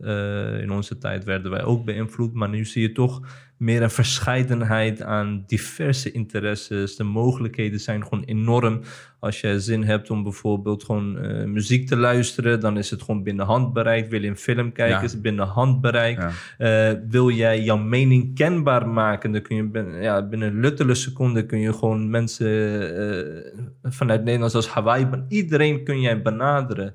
[0.60, 3.20] in onze tijd werden wij ook beïnvloed, maar nu zie je toch
[3.56, 6.96] meer een verscheidenheid aan diverse interesses.
[6.96, 8.80] De mogelijkheden zijn gewoon enorm.
[9.18, 13.22] Als je zin hebt om bijvoorbeeld gewoon uh, muziek te luisteren, dan is het gewoon
[13.22, 14.10] binnen handbereik.
[14.10, 16.18] Wil je een film kijken, is het binnen handbereik.
[16.58, 16.92] Ja.
[16.92, 21.46] Uh, wil jij jouw mening kenbaar maken, dan kun je binnen, ja, binnen luttele seconden
[21.46, 23.34] kun je gewoon mensen
[23.82, 26.92] vanuit Nederland zoals Hawaii, iedereen kun jij benaderen.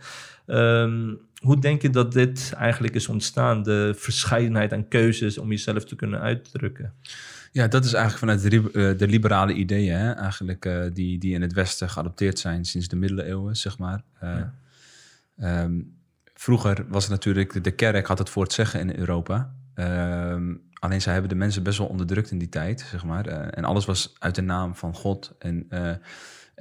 [0.51, 3.63] Um, hoe denk je dat dit eigenlijk is ontstaan?
[3.63, 6.94] De verscheidenheid aan keuzes om jezelf te kunnen uitdrukken.
[7.51, 10.11] Ja, dat is eigenlijk vanuit de, eh, de liberale ideeën, hè?
[10.11, 14.03] eigenlijk uh, die, die in het Westen geadopteerd zijn sinds de middeleeuwen, zeg maar.
[14.24, 15.98] Uh, um,
[16.33, 19.53] vroeger was het natuurlijk, de, de, kerk had het voor het zeggen in Europa.
[19.75, 23.25] Um, alleen zij hebben de mensen best wel onderdrukt in die tijd, zeg maar.
[23.25, 25.35] en alles was uit de naam van God.
[25.40, 25.68] En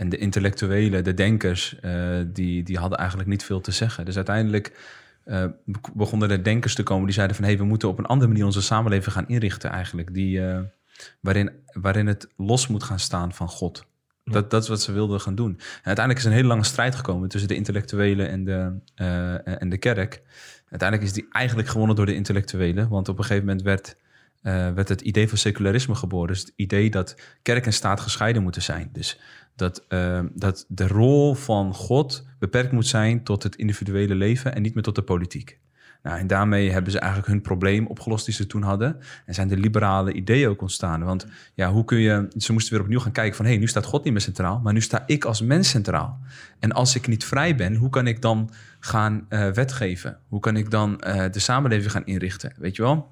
[0.01, 4.05] en de intellectuelen, de denkers, uh, die, die hadden eigenlijk niet veel te zeggen.
[4.05, 4.79] Dus uiteindelijk
[5.27, 5.45] uh,
[5.95, 7.45] begonnen er denkers te komen die zeiden van...
[7.45, 10.15] hé, hey, we moeten op een andere manier onze samenleving gaan inrichten eigenlijk.
[10.15, 10.61] Die, uh,
[11.21, 13.85] waarin, waarin het los moet gaan staan van God.
[14.25, 15.51] Dat, dat is wat ze wilden gaan doen.
[15.53, 18.73] En uiteindelijk is een hele lange strijd gekomen tussen de intellectuelen en de,
[19.45, 20.23] en de kerk.
[20.69, 22.89] Uiteindelijk is die eigenlijk gewonnen door de intellectuelen.
[22.89, 23.97] Want op een gegeven moment werd...
[24.75, 26.29] werd het idee van secularisme geboren.
[26.29, 28.89] Dus het idee dat kerk en staat gescheiden moeten zijn.
[28.93, 29.19] Dus
[29.61, 34.63] dat, uh, dat de rol van God beperkt moet zijn tot het individuele leven en
[34.63, 35.59] niet meer tot de politiek.
[36.03, 38.97] Nou, en daarmee hebben ze eigenlijk hun probleem opgelost die ze toen hadden.
[39.27, 41.05] En zijn de liberale ideeën ook ontstaan.
[41.05, 42.29] Want ja, hoe kun je.
[42.37, 44.61] Ze moesten weer opnieuw gaan kijken van hé, hey, nu staat God niet meer centraal,
[44.61, 46.21] maar nu sta ik als mens centraal.
[46.59, 50.19] En als ik niet vrij ben, hoe kan ik dan gaan uh, wetgeven?
[50.29, 52.53] Hoe kan ik dan uh, de samenleving gaan inrichten?
[52.57, 53.11] Weet je wel?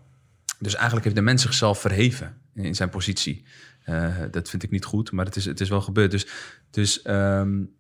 [0.59, 3.45] Dus eigenlijk heeft de mens zichzelf verheven in zijn positie.
[3.89, 6.11] Uh, dat vind ik niet goed, maar het is, het is wel gebeurd.
[6.11, 6.27] Dus,
[6.71, 7.77] dus um,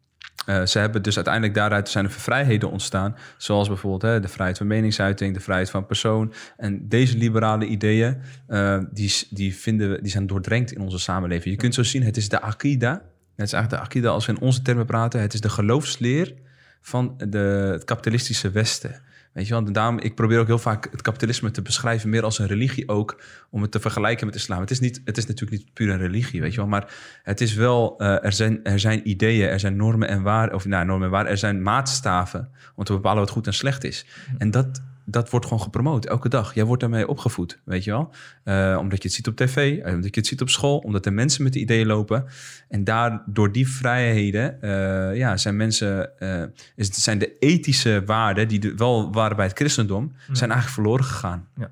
[0.49, 3.16] uh, ze hebben dus uiteindelijk daaruit zijn er vrijheden ontstaan.
[3.37, 6.33] Zoals bijvoorbeeld hè, de vrijheid van meningsuiting, de vrijheid van persoon.
[6.57, 8.16] En deze liberale ideeën,
[8.49, 11.55] uh, die, die, vinden we, die zijn doordrenkt in onze samenleving.
[11.55, 12.92] Je kunt zo zien, het is de akida.
[13.37, 15.21] Het is eigenlijk de akida als we in onze termen praten.
[15.21, 16.35] Het is de geloofsleer
[16.81, 19.03] van de, het kapitalistische Westen.
[19.38, 22.46] Weet je wel, ik probeer ook heel vaak het kapitalisme te beschrijven, meer als een
[22.46, 24.61] religie ook, om het te vergelijken met islam.
[24.61, 27.40] Het is, niet, het is natuurlijk niet puur een religie, weet je wel, maar het
[27.40, 30.85] is wel, uh, er, zijn, er zijn ideeën, er zijn normen en waarden, of nou,
[30.85, 34.07] normen en waarden, er zijn maatstaven om te bepalen wat goed en slecht is.
[34.38, 36.55] En dat, dat wordt gewoon gepromoot elke dag.
[36.55, 38.12] Jij wordt daarmee opgevoed, weet je wel.
[38.44, 41.07] Uh, omdat je het ziet op tv, eh, omdat je het ziet op school, omdat
[41.07, 42.25] er mensen met die ideeën lopen.
[42.68, 46.42] En daar, door die vrijheden, uh, ja, zijn mensen, uh,
[46.77, 51.05] is, zijn de ethische waarden, die de, wel waren bij het christendom, zijn eigenlijk verloren
[51.05, 51.49] gegaan.
[51.57, 51.71] Ja.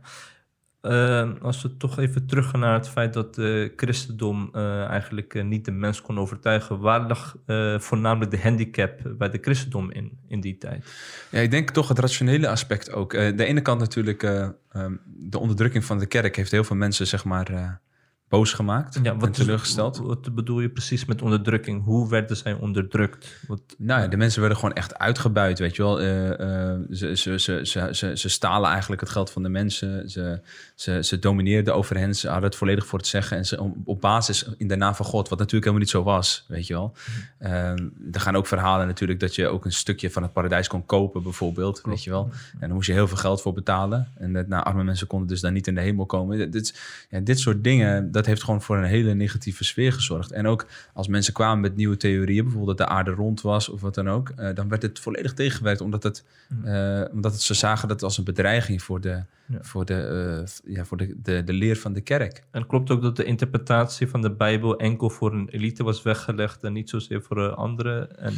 [0.91, 5.45] Uh, als we toch even teruggaan naar het feit dat uh, christendom uh, eigenlijk uh,
[5.45, 7.37] niet de mens kon overtuigen, waar lag
[7.83, 10.85] voornamelijk de handicap bij de christendom in, in die tijd?
[11.31, 13.11] Ja, ik denk toch het rationele aspect ook.
[13.11, 17.25] de ene kant natuurlijk, um, de onderdrukking van de kerk heeft heel veel mensen, zeg
[17.25, 17.81] maar,
[18.29, 19.99] boos gemaakt Ja, en wat, is- teleurgesteld.
[19.99, 21.85] wat bedoel je precies met onderdrukking?
[21.85, 23.41] Hoe werden zij onderdrukt?
[23.47, 26.01] Wat, Nou ja, de mensen werden gewoon echt uitgebuit, weet je wel.
[26.01, 30.11] Eh, eh, ze, ze, ze, ze, ze, ze stalen eigenlijk het geld van de mensen.
[30.11, 30.41] Ze,
[30.77, 32.15] ze, ze domineerden over hen.
[32.15, 33.37] Ze hadden het volledig voor het zeggen.
[33.37, 36.45] En ze, op, basis in de naam van God, wat natuurlijk helemaal niet zo was,
[36.49, 36.93] weet je wel.
[37.39, 37.71] Eh,
[38.13, 41.23] er gaan ook verhalen natuurlijk dat je ook een stukje van het paradijs kon kopen,
[41.23, 42.31] bijvoorbeeld, weet je wel.
[42.53, 44.09] En dan moest je heel veel geld voor betalen.
[44.19, 46.51] En dat, nou, arme mensen konden dus daar niet in de hemel komen.
[46.51, 50.33] Dit, ja, dit soort dingen, dat heeft gewoon voor een hele negatieve sfeer gezorgd.
[50.33, 53.81] En ook als mensen kwamen met nieuwe theorieën, bijvoorbeeld dat de aarde rond was of
[53.81, 56.25] wat dan ook, eh, dan werd het volledig tegengewerkt, omdat, het,
[56.65, 59.59] eh, omdat het, ze zagen dat als een bedreiging voor de, Ja.
[59.61, 62.43] voor de, eh, ja, voor de, de, de leer van de kerk.
[62.51, 66.65] En klopt ook dat de interpretatie van de Bijbel enkel voor een elite was weggelegd
[66.65, 68.19] en niet zozeer voor uh, anderen?
[68.19, 68.35] En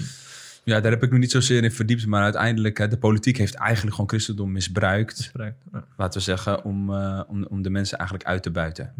[0.65, 3.55] Ja, daar heb ik nog niet zozeer in verdiept, maar uiteindelijk, hè, de politiek heeft
[3.55, 5.63] eigenlijk gewoon christendom misbruikt, misbruikt.
[5.73, 5.85] Ja.
[5.97, 8.93] laten we zeggen, om, eh, om, om de mensen eigenlijk uit te buiten.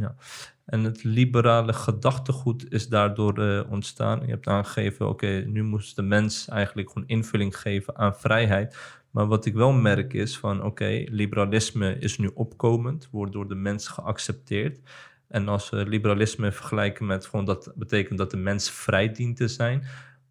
[0.69, 4.21] En het liberale gedachtegoed is daardoor eh, ontstaan.
[4.21, 8.77] Je hebt aangegeven, oké, nu moest de mens eigenlijk gewoon invulling geven aan vrijheid.
[9.11, 13.55] Maar wat ik wel merk is van, oké, liberalisme is nu opkomend, wordt door de
[13.55, 14.81] mens geaccepteerd.
[15.29, 19.49] En als we liberalisme vergelijken met gewoon dat betekent dat de mens vrij dient te
[19.49, 19.85] zijn.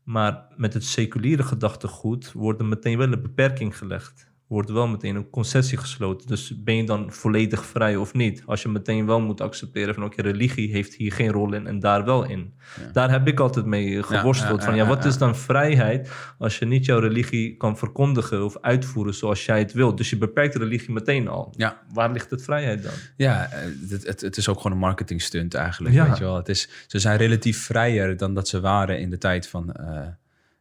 [0.03, 4.31] Maar met het seculiere gedachtegoed wordt er meteen wel een beperking gelegd.
[4.47, 6.27] Wordt wel meteen een concessie gesloten.
[6.27, 8.43] Dus ben je dan volledig vrij of niet?
[8.45, 11.79] Als je meteen wel moet accepteren van oké, religie heeft hier geen rol in en
[11.79, 12.53] daar wel in.
[12.93, 14.59] Daar heb ik altijd mee geworsteld.
[14.59, 18.57] ja, van ja, wat is dan vrijheid als je niet jouw religie kan verkondigen of
[18.61, 19.97] uitvoeren zoals jij het wilt?
[19.97, 21.53] Dus je beperkt de religie meteen al.
[21.57, 21.81] Ja.
[21.93, 22.91] Waar ligt het vrijheid dan?
[23.17, 25.95] Ja, eh, het, het, het is ook gewoon een marketing stunt eigenlijk.
[25.95, 26.35] Weet je wel.
[26.35, 29.71] Het is, ze zijn relatief vrijer dan dat ze waren in de tijd van.
[29.73, 30.07] eh,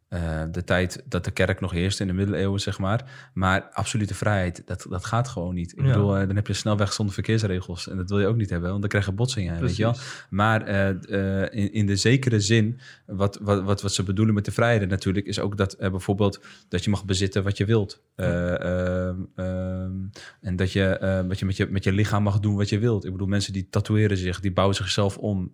[0.09, 3.31] eh, de tijd dat de kerk nog heerste in de middeleeuwen, zeg maar.
[3.35, 5.73] Maar absolute vrijheid, dat, dat gaat gewoon niet.
[5.73, 5.87] Ik Ja.
[5.87, 7.89] bedoel, eh, dan heb je snelweg zonder verkeersregels.
[7.89, 9.95] En dat wil je ook niet hebben, want dan krijg je botsingen, weet je wel.
[10.31, 14.53] Maar eh, in, in de zekere zin, wat, wat, wat, wat ze bedoelen met de
[14.53, 18.03] vrijheid natuurlijk, is ook dat bijvoorbeeld dat je mag bezitten wat je wilt.
[18.15, 19.93] Eh, ehm, ehm,
[20.41, 23.05] en dat je, dat je, met je met je lichaam mag doen wat je wilt.
[23.05, 25.53] Ik bedoel, mensen die tatoeëren zich, die bouwen zichzelf om.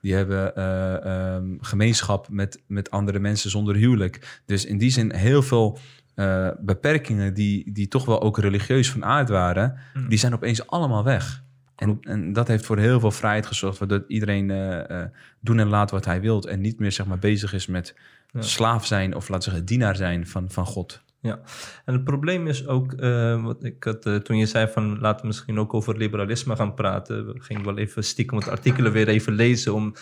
[0.00, 4.42] die hebben eh, ehm, gemeenschap met, met andere mensen zonder huwelijk.
[4.46, 5.78] Dus in die zin heel veel
[6.14, 10.08] eh, beperkingen die, die toch wel ook religieus van aard waren, Hmm.
[10.08, 11.42] die zijn opeens allemaal weg.
[11.76, 15.02] En, en dat heeft voor heel veel vrijheid gezorgd, waardoor iedereen eh,
[15.40, 17.94] doen en laat wat hij wilt en niet meer zeg maar, bezig is met
[18.32, 18.42] Ja.
[18.42, 21.02] slaaf zijn of laten we zeggen dienaar zijn van, van God.
[21.20, 21.40] Ja,
[21.84, 22.94] en het probleem is ook,
[23.42, 27.26] wat ik had, toen je zei van laten we misschien ook over liberalisme gaan praten,
[27.26, 29.94] we gingen wel even stiekem wat artikelen weer even lezen om,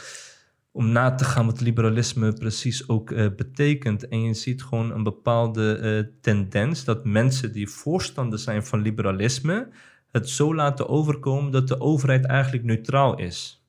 [0.72, 4.08] om na te gaan wat liberalisme precies ook eh, betekent.
[4.08, 9.68] En je ziet gewoon een bepaalde eh, tendens dat mensen die voorstander zijn van liberalisme
[10.10, 13.66] het zo laten overkomen dat de overheid eigenlijk neutraal is.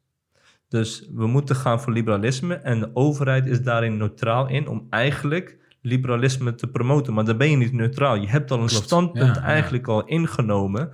[0.67, 5.57] Dus we moeten gaan voor liberalisme en de overheid is daarin neutraal in om eigenlijk
[5.81, 7.13] liberalisme te promoten.
[7.13, 8.15] Maar dan ben je niet neutraal.
[8.15, 8.83] Je hebt al een Klopt.
[8.83, 9.47] standpunt Ja, ja.
[9.47, 10.91] eigenlijk al ingenomen.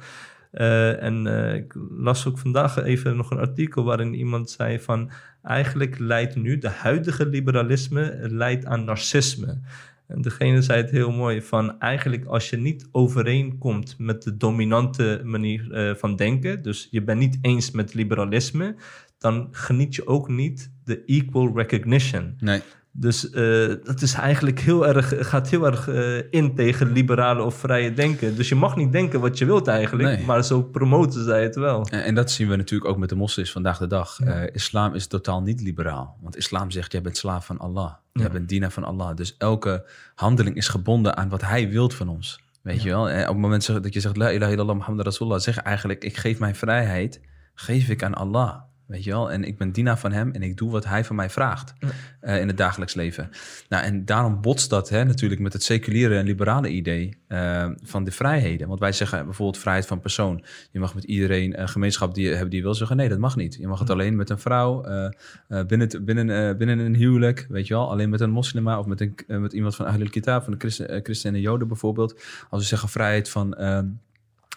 [0.52, 5.12] Eh, en eh, ik las ook vandaag even nog een artikel waarin iemand zei van
[5.44, 9.62] eigenlijk leidt nu de huidige liberalisme leidt aan narcisme.
[10.08, 15.22] En degene zei het heel mooi van eigenlijk als je niet overeenkomt met de dominante
[15.24, 18.76] manier eh, van denken, dus je bent niet eens met liberalisme,
[19.18, 22.36] dan geniet je ook niet de equal recognition.
[22.40, 22.62] Nee.
[22.92, 27.56] Dus eh, dat is eigenlijk heel erg, gaat heel erg eh, in tegen liberale of
[27.56, 28.36] vrije denken.
[28.36, 30.26] Dus je mag niet denken wat je wilt eigenlijk, Nee.
[30.26, 31.86] maar zo promoten zij het wel.
[31.90, 34.18] En, en dat zien we natuurlijk ook met de moslims vandaag de dag.
[34.24, 34.26] Ja.
[34.26, 36.18] Eh, islam is totaal niet liberaal.
[36.22, 37.94] Want islam zegt, jij bent slaaf van Allah.
[38.14, 38.22] Ja.
[38.22, 39.16] Jij bent dienaar van Allah.
[39.16, 42.40] Dus elke handeling is gebonden aan wat hij wilt van ons.
[42.62, 43.10] Weet je wel?
[43.10, 46.18] En op het moment dat je zegt, la ilaha illallah Muhammad Rasulullah, zeg eigenlijk, ik
[46.18, 47.22] geef mijn vrijheid,
[47.54, 48.56] geef ik aan Allah.
[48.90, 49.32] Weet je wel?
[49.32, 51.88] En ik ben dienaar van hem en ik doe wat hij van mij vraagt Ja.
[52.20, 53.30] eh, in het dagelijks leven.
[53.70, 58.04] Nou, en daarom botst dat hè, natuurlijk met het seculiere en liberale idee eh, van
[58.04, 58.68] de vrijheden.
[58.68, 60.44] Want wij zeggen bijvoorbeeld vrijheid van persoon.
[60.72, 62.98] Je mag met iedereen een gemeenschap die, hebben die je wil zeggen.
[62.98, 63.56] Nee, dat mag niet.
[63.56, 65.06] Je mag het alleen met een vrouw, eh,
[65.48, 67.90] eh, binnen, binnen, eh, binnen een huwelijk, weet je wel.
[67.92, 70.60] Alleen met een moslima of met, een, eh, met iemand van Ahlul Kitab, van de
[70.60, 72.22] christen, eh, christenen en joden bijvoorbeeld.
[72.50, 73.54] Als we zeggen vrijheid van...
[73.54, 73.86] ehm,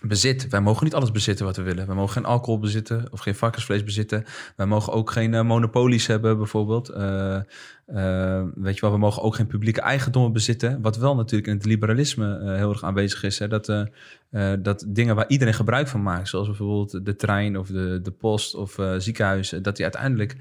[0.09, 0.49] bezit.
[0.49, 1.87] Wij mogen niet alles bezitten wat we willen.
[1.87, 4.25] We mogen geen alcohol bezitten of geen varkensvlees bezitten.
[4.57, 6.89] Wij mogen ook geen eh, monopolies hebben, bijvoorbeeld.
[6.89, 7.37] Eh,
[7.87, 10.83] eh, weet je wel, we mogen ook geen publieke eigendommen bezitten.
[10.83, 13.39] Wat wel natuurlijk in het liberalisme heel erg aanwezig is.
[13.39, 13.49] Hè?
[13.49, 13.67] Dat,
[14.63, 18.55] dat dingen waar iedereen gebruik van maakt, zoals bijvoorbeeld de trein of de, de post
[18.55, 20.37] of ziekenhuizen, dat die uiteindelijk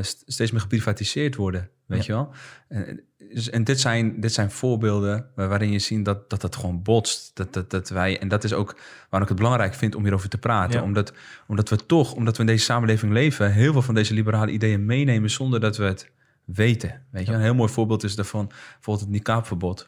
[0.00, 1.70] st- steeds meer geprivatiseerd worden.
[1.86, 2.32] weet je wel?
[2.68, 3.07] En,
[3.50, 7.30] en dit, zijn, dit zijn voorbeelden waar- waarin je ziet dat dat, dat gewoon botst.
[7.34, 10.28] Dat, dat, dat wij, en dat is ook waarom ik het belangrijk vind om hierover
[10.28, 10.78] te praten.
[10.78, 10.84] Ja.
[10.84, 11.12] Omdat,
[11.46, 14.86] omdat we toch, omdat we in deze samenleving leven, heel veel van deze liberale ideeën
[14.86, 16.10] meenemen zonder dat we het
[16.44, 17.02] weten.
[17.10, 17.36] Weet je, Ja.
[17.36, 19.86] een heel mooi voorbeeld is daarvan bijvoorbeeld het niqabverbod.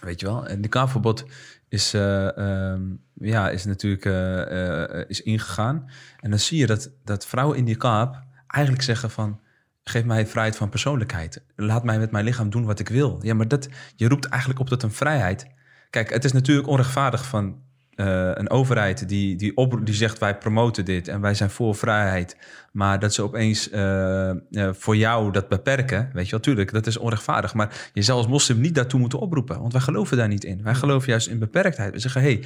[0.00, 1.24] Weet je wel, het niqabverbod
[1.68, 2.82] is, eh, ehm,
[3.14, 5.90] ja, is natuurlijk eh, eh, is ingegaan.
[6.20, 9.40] En dan zie je dat, dat vrouwen in niqab eigenlijk zeggen van...
[9.84, 11.42] geef mij vrijheid van persoonlijkheid.
[11.56, 13.18] Laat mij met mijn lichaam doen wat ik wil.
[13.22, 15.46] Ja, maar dat, je roept eigenlijk op tot een vrijheid.
[15.90, 17.60] Kijk, het is natuurlijk onrechtvaardig van
[17.92, 20.18] eh, een overheid die, die, op, die zegt...
[20.18, 22.36] wij promoten dit en wij zijn voor vrijheid.
[22.72, 24.36] Maar dat ze opeens eh, eh,
[24.72, 27.54] voor jou dat beperken, weet je wel, tuurlijk, dat is onrechtvaardig.
[27.54, 30.62] Maar je zou als moslim niet daartoe moeten oproepen, want wij geloven daar niet in.
[30.62, 31.92] Wij geloven juist in beperktheid.
[31.92, 32.44] We zeggen, hey,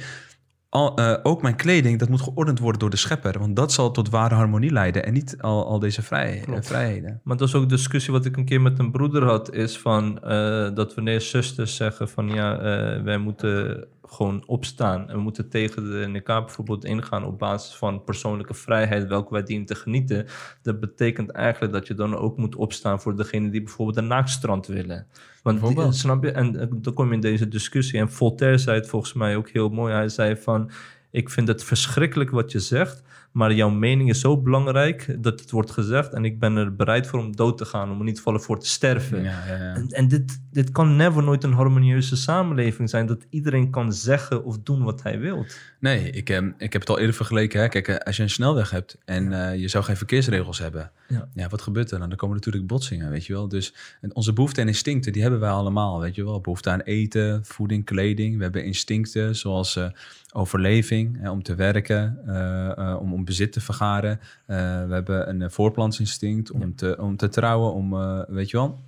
[0.69, 3.39] al, eh, ook mijn kleding, dat moet geordend worden door de schepper.
[3.39, 7.21] Want dat zal tot ware harmonie leiden en niet al, al deze vrij, eh, vrijheden.
[7.23, 9.77] Maar dat is ook een discussie wat ik een keer met een broeder had, is
[9.79, 12.57] van eh, dat wanneer zusters zeggen van ja,
[13.03, 18.03] wij moeten gewoon opstaan en we moeten tegen de niqab bijvoorbeeld ingaan op basis van
[18.03, 20.25] persoonlijke vrijheid, welke wij dienen te genieten.
[20.61, 24.67] Dat betekent eigenlijk dat je dan ook moet opstaan voor degene die bijvoorbeeld een naaktstrand
[24.67, 25.07] willen.
[25.55, 26.31] Want die- snap je?
[26.31, 27.99] En dan kom je in deze discussie.
[27.99, 29.93] En Voltaire zei het volgens mij ook heel mooi.
[29.93, 30.71] Hij zei van,
[31.11, 33.03] ik vind het verschrikkelijk wat je zegt,
[33.37, 37.07] maar jouw mening is zo belangrijk dat het wordt gezegd en ik ben er bereid
[37.07, 39.23] voor om dood te gaan, om er niet vallen voor te sterven.
[39.23, 39.73] Ja, ja, ja.
[39.73, 44.43] En, en dit, dit kan never nooit een harmonieuze samenleving zijn, dat iedereen kan zeggen
[44.43, 45.45] of doen wat hij wil.
[45.79, 47.59] Nee, ik, eh, ik heb het al eerder vergeleken.
[47.59, 47.67] Hè?
[47.67, 50.91] Kijk, eh, als je een snelweg hebt en eh, je zou geen verkeersregels hebben.
[51.33, 51.49] Ja.
[51.49, 52.09] wat gebeurt er dan?
[52.09, 53.47] Dan komen natuurlijk botsingen, weet je wel.
[53.47, 53.73] Dus
[54.11, 56.41] onze behoeften en instincten, die hebben wij allemaal, weet je wel.
[56.41, 58.37] Behoefte aan eten, voeding, kleding.
[58.37, 59.89] We hebben instincten zoals eh,
[60.33, 64.19] overleving, hè, om te werken, eh, eh, om, om bezit te vergaren.
[64.45, 67.89] Eh, we hebben een voortplantsinstinct om, te, om te trouwen, om,
[68.27, 68.79] weet je wel.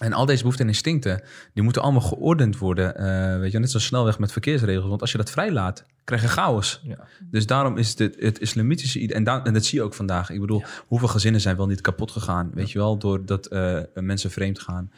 [0.00, 1.22] En al deze behoeften en instincten,
[1.54, 2.96] die moeten allemaal geordend worden.
[2.96, 3.04] eh,
[3.38, 4.88] weet je, wel, net zoals snelweg met verkeersregels.
[4.88, 6.80] Want als je dat vrijlaat, krijg je chaos.
[6.84, 6.98] Ja.
[7.30, 10.30] Dus daarom is het, het islamitische idee, en, daar- en dat zie je ook vandaag.
[10.30, 14.30] Ik bedoel, hoeveel gezinnen zijn wel niet kapot gegaan, weet je wel, doordat eh mensen
[14.30, 14.90] vreemd gaan.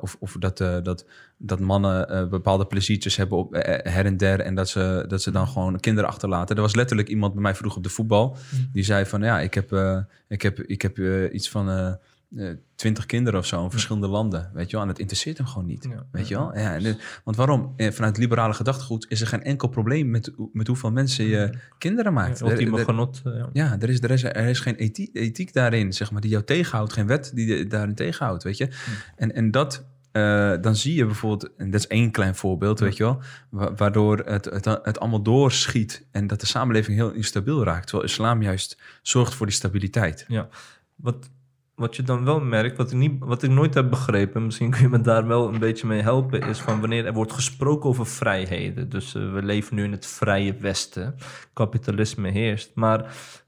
[0.00, 1.06] Of of dat, dat,
[1.46, 5.22] dat mannen eh, bepaalde pleziertjes hebben op eh, her en der en dat ze, dat
[5.22, 6.56] ze dan gewoon kinderen achterlaten.
[6.56, 8.36] Er was letterlijk iemand bij mij vroeg op de voetbal,
[8.72, 11.68] die zei van ja, ik heb, eh, ik heb, ik heb eh, iets van...
[11.70, 11.92] eh,
[12.36, 14.82] eh, twintig kinderen of zo in verschillende landen, weet je wel.
[14.82, 16.06] En het interesseert hem gewoon niet, Ja.
[16.12, 16.58] weet je wel.
[16.58, 17.72] Ja, en want waarom?
[17.76, 22.12] Eh, Vanuit liberale gedachtegoed is er geen enkel probleem met, met hoeveel mensen je kinderen
[22.12, 22.40] maakt.
[22.40, 23.20] Er- Ultieme er- genot.
[23.24, 23.48] eh, ja.
[23.52, 26.44] ja, er is, er is, er is geen ethiek, ethiek daarin, zeg maar, die jou
[26.44, 26.92] tegenhoudt.
[26.92, 28.68] Geen wet die je daarin tegenhoudt, weet je.
[29.16, 32.96] En, en dat, eh, dan zie je bijvoorbeeld, en dat is één klein voorbeeld, weet
[32.96, 37.64] je wel, wa- waardoor het, het, het allemaal doorschiet en dat de samenleving heel instabiel
[37.64, 37.86] raakt.
[37.86, 40.24] Terwijl islam juist zorgt voor die stabiliteit.
[40.28, 40.48] Ja,
[40.94, 41.30] wat,
[41.74, 44.80] wat je dan wel merkt, wat ik, niet, wat ik nooit heb begrepen, misschien kun
[44.80, 48.06] je me daar wel een beetje mee helpen, is van wanneer er wordt gesproken over
[48.06, 48.88] vrijheden.
[48.88, 51.14] Dus eh, we leven nu in het vrije Westen,
[51.52, 53.00] kapitalisme heerst, maar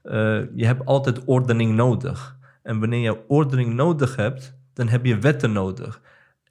[0.03, 2.35] eh, je hebt altijd ordening nodig.
[2.63, 6.01] En wanneer je ordening nodig hebt, dan heb je wetten nodig.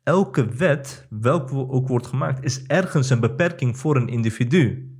[0.06, 4.90] Elke wet, welke ook wordt gemaakt, is ergens een beperking voor een individu.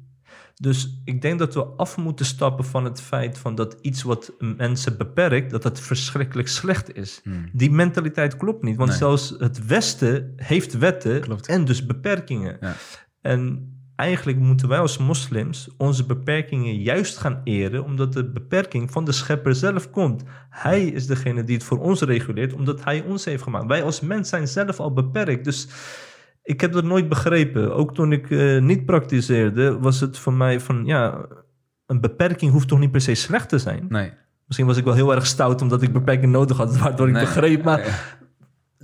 [0.55, 4.33] Dus ik denk dat we af moeten stappen van het feit van dat iets wat
[4.39, 7.23] mensen beperkt, dat dat verschrikkelijk slecht is.
[7.53, 8.99] Die mentaliteit klopt niet, want Nee.
[8.99, 11.47] zelfs het Westen heeft wetten Klopt.
[11.49, 12.57] en dus beperkingen.
[12.61, 12.75] Ja.
[13.21, 19.05] En eigenlijk moeten wij als moslims onze beperkingen juist gaan eren, omdat de beperking van
[19.05, 20.23] de schepper zelf komt.
[20.51, 23.67] Hij is degene die het voor ons reguleert, omdat hij ons heeft gemaakt.
[23.67, 25.45] Wij als mens zijn zelf al beperkt.
[25.45, 25.69] Dus
[26.43, 27.75] ik heb dat nooit begrepen.
[27.75, 31.27] Ook toen ik eh, niet praktiseerde, was het voor mij van ja,
[31.87, 33.87] een beperking hoeft toch niet per se slecht te zijn.
[33.89, 34.13] Nee.
[34.47, 37.25] Misschien was ik wel heel erg stout omdat ik beperking nodig had, waardoor ik Nee.
[37.25, 37.65] begreep.
[37.65, 38.16] Maar.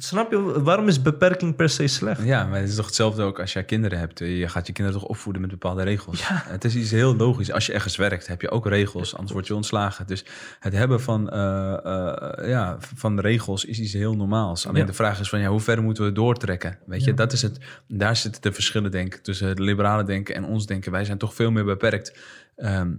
[0.05, 2.23] Snap je, waarom is beperking per se slecht?
[2.25, 4.19] Ja, maar het is toch hetzelfde ook als jij kinderen hebt.
[4.19, 6.21] Je gaat je kinderen toch opvoeden met bepaalde regels.
[6.29, 7.53] Het is iets heel logisch.
[7.53, 10.07] Als je ergens werkt, heb je ook regels, anders word je ontslagen.
[10.07, 10.25] Dus
[10.61, 14.67] het hebben van, eh, eh, ja, van regels is iets heel normaals.
[14.67, 14.87] Alleen Ja.
[14.87, 16.79] de vraag is van, ja, hoe ver moeten we het doortrekken?
[16.87, 17.17] Weet je, Ja.
[17.17, 17.59] dat is het.
[17.89, 20.93] Daar zitten de verschillen, denk ik, tussen het liberale denken en ons denken.
[20.93, 22.19] Wij zijn toch veel meer beperkt
[22.57, 22.91] ehm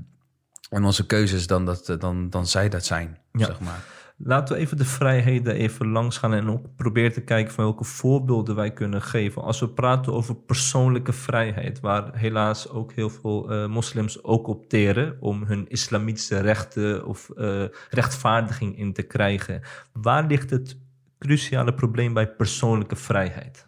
[0.70, 3.46] in onze keuzes dan, dat, dan, dan zij dat zijn, Ja.
[3.46, 3.84] zeg maar.
[4.26, 7.84] Laten we even de vrijheden even langs gaan en ook proberen te kijken van welke
[7.84, 9.42] voorbeelden wij kunnen geven.
[9.42, 15.18] Als we praten over persoonlijke vrijheid, waar helaas ook heel veel eh, moslims ook opteren
[15.20, 19.62] om hun islamitische rechten of eh, rechtvaardiging in te krijgen.
[19.94, 20.78] Waar ligt het
[21.20, 23.68] cruciale probleem bij persoonlijke vrijheid?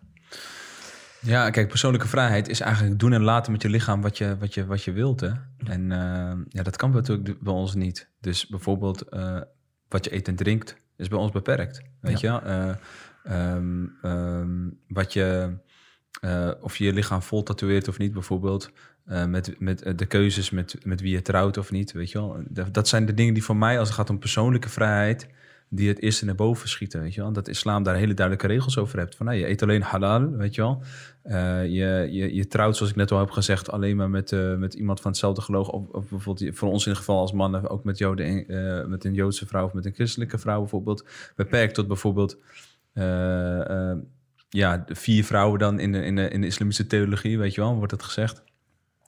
[1.21, 4.53] Ja, kijk, persoonlijke vrijheid is eigenlijk doen en laten met je lichaam wat je, wat
[4.53, 5.19] je, wat je wilt.
[5.19, 5.31] Hè?
[5.63, 8.09] En eh, ja, dat kan natuurlijk bij ons niet.
[8.19, 9.05] Dus bijvoorbeeld
[9.89, 11.81] wat je eet en drinkt, is bij ons beperkt.
[12.01, 12.27] Weet je?
[13.23, 15.57] Ehm, wat je,
[16.21, 18.71] eh, of je je lichaam vol tatoeëert of niet, bijvoorbeeld.
[19.05, 22.43] eh, met, met de keuzes met, met wie je trouwt of niet, weet je wel.
[22.49, 25.27] Dat, dat zijn de dingen die voor mij, als het gaat om persoonlijke vrijheid,
[25.69, 27.31] die het eerste naar boven schieten, weet je wel.
[27.31, 29.15] Dat islam daar hele duidelijke regels over hebt.
[29.15, 30.81] Van, nou, je eet alleen halal, weet je wel.
[31.23, 34.55] Eh, je, je, je trouwt, zoals ik net al heb gezegd, alleen maar met, eh,
[34.55, 35.67] met iemand van hetzelfde geloof.
[35.67, 39.13] Of, bijvoorbeeld voor ons in ieder geval als mannen ook met, Joden, eh, met een
[39.13, 41.05] Joodse vrouw of met een christelijke vrouw bijvoorbeeld.
[41.35, 42.37] Beperkt tot bijvoorbeeld
[44.49, 47.75] ja, vier vrouwen dan in de, in, de, in de islamitische theologie, weet je wel,
[47.75, 48.43] wordt het gezegd.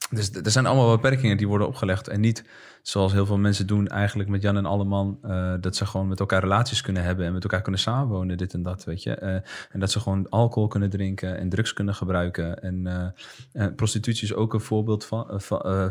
[0.09, 2.07] Dus er zijn allemaal beperkingen die worden opgelegd.
[2.07, 2.43] En niet
[2.87, 5.19] zoals heel veel mensen doen eigenlijk met Jan en Alleman...
[5.21, 7.25] eh, dat ze gewoon met elkaar relaties kunnen hebben...
[7.25, 9.15] en met elkaar kunnen samenwonen, dit en dat, weet je.
[9.15, 9.33] Eh,
[9.71, 12.61] en dat ze gewoon alcohol kunnen drinken en drugs kunnen gebruiken.
[12.61, 13.13] En
[13.51, 15.41] eh, prostitutie is ook een voorbeeld van,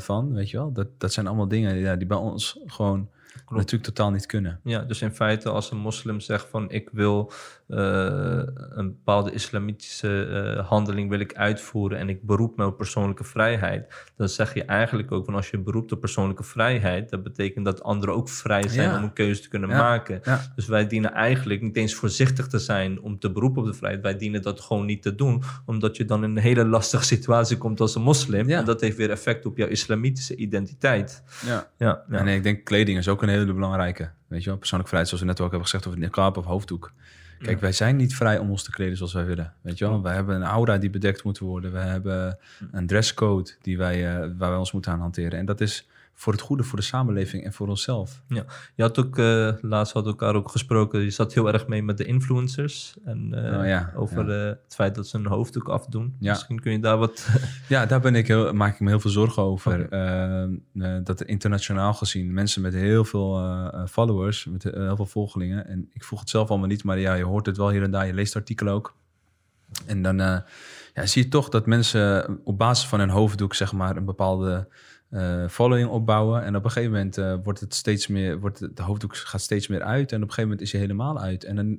[0.00, 0.72] van, weet je wel.
[0.72, 3.08] Dat, dat zijn allemaal dingen ja, die bij ons gewoon
[3.48, 4.60] natuurlijk totaal niet kunnen.
[4.62, 7.32] Ja, dus in feite als een moslim zegt van ik wil
[7.66, 10.24] een bepaalde islamitische
[10.56, 14.64] eh, handeling wil ik uitvoeren en ik beroep me op persoonlijke vrijheid, dan zeg je
[14.64, 18.68] eigenlijk ook van als je beroept op persoonlijke vrijheid, dat betekent dat anderen ook vrij
[18.68, 18.96] zijn Ja.
[18.96, 19.78] om een keuze te kunnen Ja.
[19.78, 20.20] maken.
[20.22, 20.52] Ja.
[20.54, 24.02] Dus wij dienen eigenlijk niet eens voorzichtig te zijn om te beroepen op de vrijheid.
[24.02, 27.56] Wij dienen dat gewoon niet te doen, omdat je dan in een hele lastige situatie
[27.58, 28.48] komt als een moslim.
[28.48, 31.22] En dat heeft weer effect op jouw islamitische identiteit.
[31.46, 31.70] Ja.
[31.78, 32.04] Ja.
[32.10, 34.10] En ik denk kleding is ook een hele belangrijke.
[34.28, 36.92] Weet je wel, persoonlijke vrijheid, zoals we net ook hebben gezegd over niqab of hoofddoek.
[37.38, 39.52] Kijk, wij zijn niet vrij om ons te kleden zoals wij willen.
[39.60, 41.72] Weet je wel, wij hebben een aura die bedekt moet worden.
[41.72, 42.38] We hebben
[42.70, 45.38] een dresscode die wij, eh, waar wij ons moeten aan hanteren.
[45.38, 48.22] En dat is voor het goede, voor de samenleving en voor onszelf.
[48.28, 51.66] Ja, je had ook, eh, laatst hadden we elkaar ook gesproken, je zat heel erg
[51.66, 52.96] mee met de influencers.
[53.04, 54.44] En eh, Oh ja, over ja.
[54.44, 56.16] eh, het feit dat ze een hoofddoek afdoen.
[56.18, 56.30] Ja.
[56.30, 57.28] Misschien kun je daar wat...
[57.68, 59.88] Ja, daar ben ik heel, maak ik me heel veel zorgen over.
[59.88, 60.44] Eh,
[61.04, 65.66] dat er internationaal gezien mensen met heel veel followers, met heel veel volgelingen.
[65.66, 67.90] En ik volg het zelf allemaal niet, maar ja, je hoort het wel hier en
[67.90, 68.06] daar.
[68.06, 68.94] Je leest artikelen ook.
[69.86, 73.96] En dan ja, zie je toch dat mensen op basis van hun hoofddoek, zeg maar,
[73.96, 74.68] een bepaalde
[75.10, 76.44] eh, following opbouwen.
[76.44, 79.66] En op een gegeven moment eh, wordt het steeds meer, wordt de hoofddoek gaat steeds
[79.66, 80.12] meer uit.
[80.12, 81.44] En op een gegeven moment is hij helemaal uit.
[81.44, 81.78] En dan,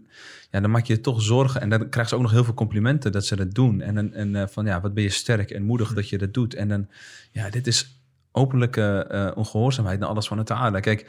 [0.51, 1.61] ja, dan maak je je toch zorgen.
[1.61, 3.81] En dan krijgen ze ook nog heel veel complimenten dat ze dat doen.
[3.81, 6.53] En, en eh, van ja, wat ben je sterk en moedig dat je dat doet.
[6.53, 6.87] En dan,
[7.31, 10.79] ja, dit is openlijke eh, ongehoorzaamheid naar alles van het aarde.
[10.79, 11.05] Kijk,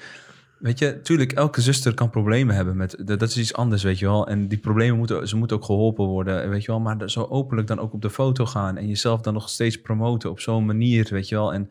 [0.58, 4.06] weet je, tuurlijk, elke zuster kan problemen hebben met, dat is iets anders, weet je
[4.06, 4.26] wel.
[4.26, 6.80] En die problemen moeten, ze moeten ook geholpen worden, weet je wel.
[6.80, 10.30] Maar zo openlijk dan ook op de foto gaan en jezelf dan nog steeds promoten
[10.30, 11.52] op zo'n manier, weet je wel.
[11.52, 11.70] En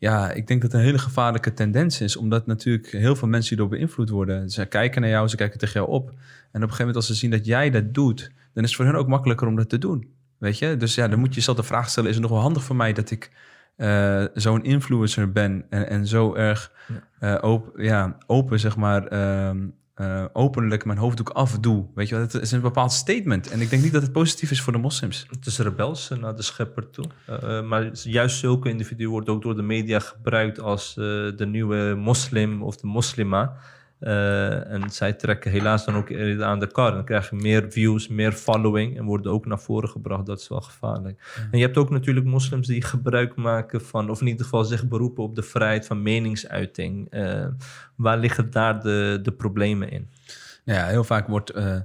[0.00, 3.48] ja, ik denk dat het een hele gevaarlijke tendens is, omdat natuurlijk heel veel mensen
[3.48, 4.50] hierdoor beïnvloed worden.
[4.50, 6.08] Ze kijken naar jou, ze kijken tegen jou op.
[6.08, 6.18] En op
[6.52, 8.94] een gegeven moment als ze zien dat jij dat doet, dan is het voor hen
[8.94, 10.08] ook makkelijker om dat te doen.
[10.38, 10.76] Weet je?
[10.76, 12.76] Dus ja, dan moet je jezelf de vraag stellen, is het nog wel handig voor
[12.76, 13.30] mij dat ik
[13.76, 16.72] eh, zo'n influencer ben en, en zo erg
[17.18, 19.66] eh, open, ja, open, zeg maar, ehm,
[20.00, 21.86] eh, openlijk mijn hoofddoek afdoe.
[21.94, 23.50] Weet je wel, het is een bepaald statement.
[23.50, 25.26] En ik denk niet dat het positief is voor de moslims.
[25.30, 27.04] Het is rebels eh, naar de schepper toe.
[27.26, 32.62] Eh, maar juist zulke individuen worden ook door de media gebruikt als de nieuwe moslim
[32.62, 33.56] of de moslima.
[34.00, 36.88] Eh, en zij trekken helaas dan ook aan de kar.
[36.88, 40.26] En dan krijg je meer views, meer following en worden ook naar voren gebracht.
[40.26, 41.46] Dat is wel gevaarlijk.
[41.50, 44.88] En je hebt ook natuurlijk moslims die gebruik maken van, of in ieder geval zich
[44.88, 47.10] beroepen op de vrijheid van meningsuiting.
[47.10, 47.46] Eh,
[47.96, 50.08] waar liggen daar de, de problemen in?
[50.64, 51.80] Ja, heel vaak wordt, eh,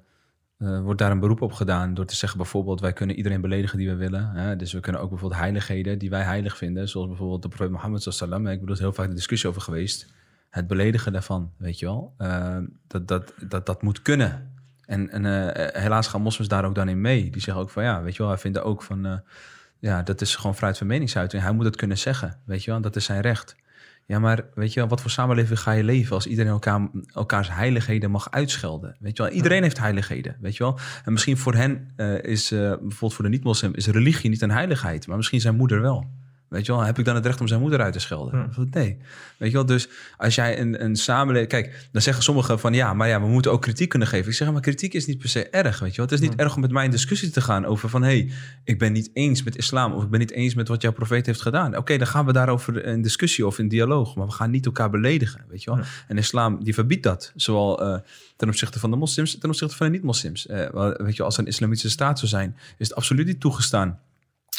[0.57, 2.79] wordt daar een beroep op gedaan door te zeggen bijvoorbeeld...
[2.79, 4.29] wij kunnen iedereen beledigen die we willen.
[4.29, 4.55] Hè?
[4.55, 6.89] Dus we kunnen ook bijvoorbeeld heiligheden die wij heilig vinden...
[6.89, 8.47] zoals bijvoorbeeld de profeet Mohammed sallam.
[8.47, 10.13] Ik bedoel, er is heel vaak de discussie over geweest.
[10.55, 12.13] Het beledigen daarvan, weet je wel.
[12.17, 14.53] Eh, dat, dat, dat, dat moet kunnen.
[14.85, 17.29] En, en eh, helaas gaan moslims daar ook dan in mee.
[17.29, 19.05] Die zeggen ook van ja, weet je wel, wij vinden ook van...
[19.05, 19.17] eh,
[19.79, 21.43] ja, dat is gewoon vrijheid van meningsuiting.
[21.43, 22.81] Hij moet het kunnen zeggen, weet je wel.
[22.81, 23.55] Dat is zijn recht.
[24.05, 27.49] Ja, maar weet je wel, wat voor samenleving ga je leven als iedereen elkaar, elkaars
[27.51, 28.95] heiligheden mag uitschelden?
[28.99, 30.79] Weet je wel, iedereen heeft heiligheden, weet je wel.
[31.05, 35.07] En misschien voor hen eh, is, bijvoorbeeld voor de niet-moslim, is religie niet een heiligheid,
[35.07, 36.07] maar misschien zijn moeder wel.
[36.47, 38.51] Weet je wel, heb ik dan het recht om zijn moeder uit te schelden?
[38.55, 38.63] Ja.
[38.71, 38.97] Nee.
[39.37, 41.49] Weet je wel, dus als jij een, een samenleving...
[41.49, 44.29] Kijk, dan zeggen sommigen van ja, maar ja, we moeten ook kritiek kunnen geven.
[44.29, 46.05] Ik zeg, maar kritiek is niet per se erg, weet je wel.
[46.05, 48.03] Het is niet erg om met mij in discussie te gaan over van...
[48.03, 48.31] hé, hey,
[48.63, 51.25] ik ben niet eens met islam of ik ben niet eens met wat jouw profeet
[51.25, 51.77] heeft gedaan.
[51.77, 54.15] Oké, dan gaan we daarover in discussie of in dialoog.
[54.15, 55.79] Maar we gaan niet elkaar beledigen, weet je wel.
[55.79, 55.85] Ja.
[56.07, 57.31] En islam, die verbiedt dat.
[57.35, 57.99] Zowel eh,
[58.35, 60.47] ten opzichte van de moslims, ten opzichte van de niet-moslims.
[60.47, 63.39] Eh, wel, weet je, als er een islamitische staat zou zijn, is het absoluut niet
[63.39, 63.99] toegestaan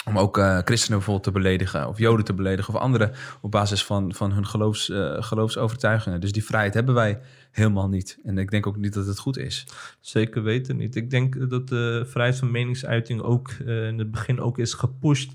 [0.04, 3.84] om ook eh, christenen bijvoorbeeld te beledigen, of joden te beledigen, of anderen op basis
[3.84, 6.20] van, van hun geloofs, eh, geloofsovertuigingen.
[6.20, 8.18] Dus die vrijheid hebben wij helemaal niet.
[8.24, 9.66] En ik denk ook niet dat het goed is.
[10.00, 10.96] Zeker weten niet.
[10.96, 15.32] Ik denk dat de vrijheid van meningsuiting ook eh, in het begin ook is gepusht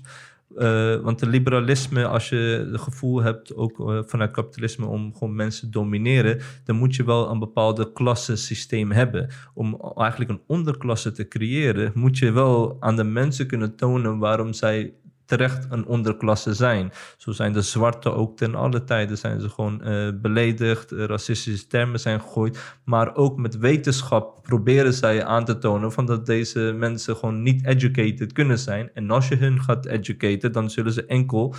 [0.56, 5.34] Eh, want de liberalisme, als je het gevoel hebt, ook eh, vanuit kapitalisme, om gewoon
[5.34, 9.28] mensen te domineren, dan moet je wel een bepaalde klassensysteem hebben.
[9.54, 14.52] Om eigenlijk een onderklasse te creëren, moet je wel aan de mensen kunnen tonen waarom
[14.52, 14.94] zij
[15.38, 16.92] terecht een onderklasse zijn.
[17.16, 21.66] Zo zijn de zwarten ook ten alle tijden zijn ze gewoon eh, beledigd, eh, racistische
[21.66, 22.76] termen zijn gegooid.
[22.84, 27.66] Maar ook met wetenschap proberen zij aan te tonen van dat deze mensen gewoon niet
[27.66, 28.90] educated kunnen zijn.
[28.94, 31.54] En als je hun gaat educaten, dan zullen ze enkel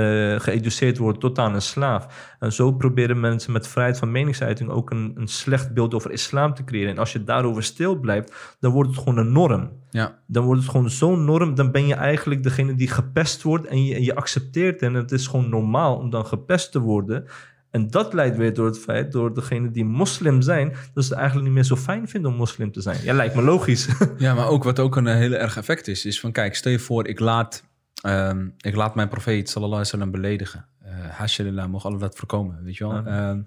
[0.00, 2.34] uh, geëduceerd wordt tot aan een slaaf.
[2.38, 6.54] En zo proberen mensen met vrijheid van meningsuiting ook een, een slecht beeld over islam
[6.54, 6.90] te creëren.
[6.90, 9.70] En als je daarover stil blijft, dan wordt het gewoon een norm.
[9.90, 10.18] Ja.
[10.26, 13.84] Dan wordt het gewoon zo'n norm, dan ben je eigenlijk degene die gepest wordt en
[13.84, 17.26] je, je accepteert en het is gewoon normaal om dan gepest te worden.
[17.70, 21.18] En dat leidt weer door het feit, door degene die moslim zijn, dat ze het
[21.18, 22.98] eigenlijk niet meer zo fijn vinden om moslim te zijn.
[23.02, 23.88] Ja, lijkt me logisch.
[24.18, 26.78] Ja, maar ook wat ook een hele erg effect is, is van kijk, stel je
[26.78, 27.64] voor, ik laat
[28.00, 30.66] Ehm, ik laat mijn profeet sallallahu alaihi wasallam beledigen.
[30.84, 32.94] Uh, Hashalillah, mogen alle dat voorkomen, weet je wel.
[32.94, 33.30] Ja.
[33.30, 33.40] Ehm,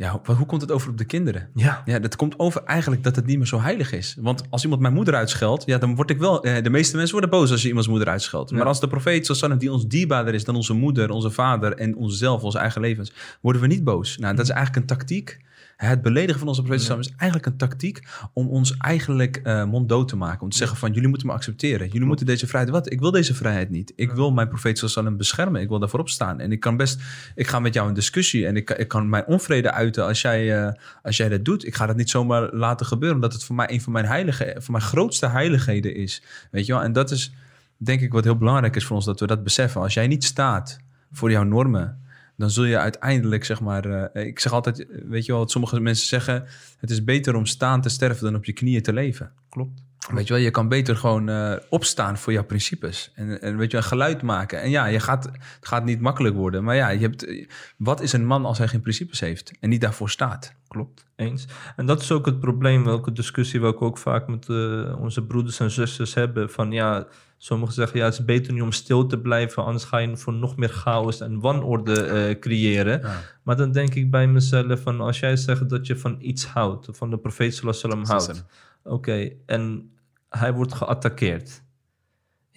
[0.00, 1.48] ja, hoe, hoe komt het over op de kinderen?
[1.54, 1.82] Ja.
[1.84, 4.16] ja, dat komt over eigenlijk dat het niet meer zo heilig is.
[4.20, 6.44] Want als iemand mijn moeder uitscheldt, ja, dan word ik wel...
[6.44, 8.50] Eh, de meeste mensen worden boos als je iemands moeder uitscheldt.
[8.50, 11.96] Maar als de profeet, zoals die ons dierbaarder is dan onze moeder, onze vader en
[11.96, 14.18] onszelf, onze eigen levens, worden we niet boos.
[14.18, 15.40] Nou, dat is eigenlijk een tactiek
[15.86, 18.02] het beledigen van onze profeet is eigenlijk een tactiek
[18.32, 20.42] om ons eigenlijk uh, monddood te maken.
[20.42, 21.88] Om te zeggen van jullie moeten me accepteren.
[21.88, 22.72] Jullie moeten deze vrijheid.
[22.72, 22.92] Wat?
[22.92, 23.92] Ik wil deze vrijheid niet.
[23.96, 25.60] Ik wil mijn sallam beschermen.
[25.60, 26.40] Ik wil daarvoor opstaan.
[26.40, 27.00] En ik kan best.
[27.34, 30.62] Ik ga met jou in discussie en ik, ik kan mijn onvrede uiten als jij,
[30.62, 30.72] uh,
[31.02, 31.66] als jij dat doet.
[31.66, 34.56] Ik ga dat niet zomaar laten gebeuren, omdat het voor mij een van mijn heilige,
[34.58, 36.22] van mijn grootste heiligheden is.
[36.50, 36.82] Weet je wel?
[36.82, 37.32] En dat is
[37.76, 39.80] denk ik wat heel belangrijk is voor ons dat we dat beseffen.
[39.80, 40.78] Als jij niet staat
[41.12, 41.99] voor jouw normen
[42.40, 45.80] dan zul je uiteindelijk, zeg maar, uh, ik zeg altijd, weet je wel, wat sommige
[45.80, 46.44] mensen zeggen,
[46.78, 49.32] het is beter om staan te sterven dan op je knieën te leven.
[49.48, 49.82] Klopt.
[50.12, 53.12] Weet je wel, je kan beter gewoon uh, opstaan voor jouw principes.
[53.14, 54.60] En, en weet je, een geluid maken.
[54.60, 56.64] En ja, je gaat, het gaat niet makkelijk worden.
[56.64, 59.80] Maar ja, je hebt, wat is een man als hij geen principes heeft en niet
[59.80, 60.54] daarvoor staat?
[60.68, 61.46] Klopt, eens.
[61.76, 65.60] En dat is ook het probleem, welke discussie welke ook vaak met uh, onze broeders
[65.60, 66.50] en zusters hebben.
[66.50, 67.06] Van ja,
[67.42, 70.32] sommigen zeggen ja, het is beter nu om stil te blijven, anders ga je voor
[70.32, 73.00] nog meer chaos en wanorde uh, creëren.
[73.00, 73.20] Ja.
[73.42, 76.88] Maar dan denk ik bij mezelf van als jij zegt dat je van iets houdt,
[76.90, 78.44] van de profeet sallallahu houdt.
[78.82, 79.90] Oké, okay, en
[80.28, 81.62] hij wordt geattaqueerd.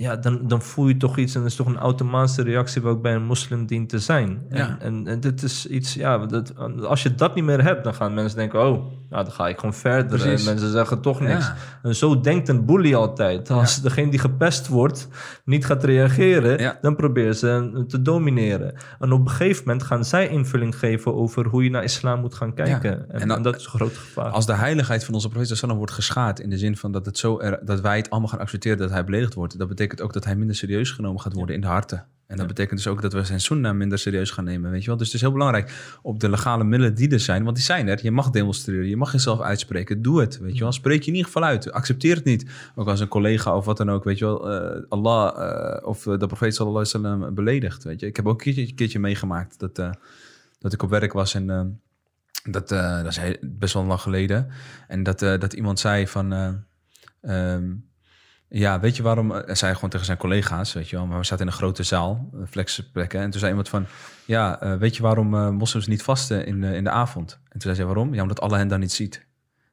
[0.03, 3.01] Ja, dan, dan voel je toch iets en dat is toch een automatische reactie welke
[3.01, 4.41] bij een moslim dient te zijn.
[4.49, 4.77] Ja.
[4.79, 8.13] En, en, dit is iets, ja, dat, als je dat niet meer hebt, dan gaan
[8.13, 10.25] mensen denken, oh, nou, dan ga ik gewoon verder.
[10.25, 11.45] En mensen zeggen toch niks.
[11.45, 11.55] Ja.
[11.83, 13.49] En zo denkt een bully altijd.
[13.49, 15.07] Als degene die gepest wordt
[15.45, 18.73] niet gaat reageren, dan proberen ze te domineren.
[18.99, 22.35] En op een gegeven moment gaan zij invulling geven over hoe je naar islam moet
[22.35, 23.09] gaan kijken.
[23.09, 24.31] En, en, dat is een groot gevaar.
[24.31, 27.39] Als de heiligheid van onze profeet wordt geschaad in de zin van dat, het zo
[27.39, 30.25] er, dat wij het allemaal gaan accepteren dat hij beledigd wordt, dat betekent ook dat
[30.25, 32.05] hij minder serieus genomen gaat worden in de harten.
[32.27, 34.87] En dat betekent dus ook dat we zijn sunnah minder serieus gaan nemen, weet je
[34.87, 34.97] wel.
[34.97, 37.87] Dus het is heel belangrijk op de legale middelen die er zijn, want die zijn
[37.87, 37.99] er.
[38.03, 40.01] Je mag demonstreren, je mag jezelf uitspreken.
[40.01, 40.71] Doe het, weet je wel.
[40.71, 41.71] Spreek je in ieder geval uit.
[41.71, 42.49] Accepteer het niet.
[42.75, 44.51] Ook als een collega of wat dan ook, weet je wel.
[44.51, 48.05] Uh, Allah uh, of de profeet sallallahu alaihi wasallam beledigt, weet je.
[48.05, 49.91] Ik heb ook een keertje, een keertje meegemaakt dat, uh,
[50.59, 51.45] dat ik op werk was en
[52.43, 54.47] dat, dat is best wel lang geleden.
[54.87, 56.55] En dat, dat iemand zei van...
[57.21, 57.91] Um,
[58.55, 59.31] ja, weet je waarom?
[59.31, 61.83] Hij zei gewoon tegen zijn collega's, weet je wel, maar we zaten in een grote
[61.83, 63.19] zaal, flexplekken.
[63.19, 63.85] En toen zei iemand van,
[64.25, 67.31] ja, uh, weet je waarom uh, moslims niet vasten in, uh, in de avond?
[67.31, 68.13] En toen zei hij, waarom?
[68.13, 69.25] Ja, omdat Allah hen dan niet ziet.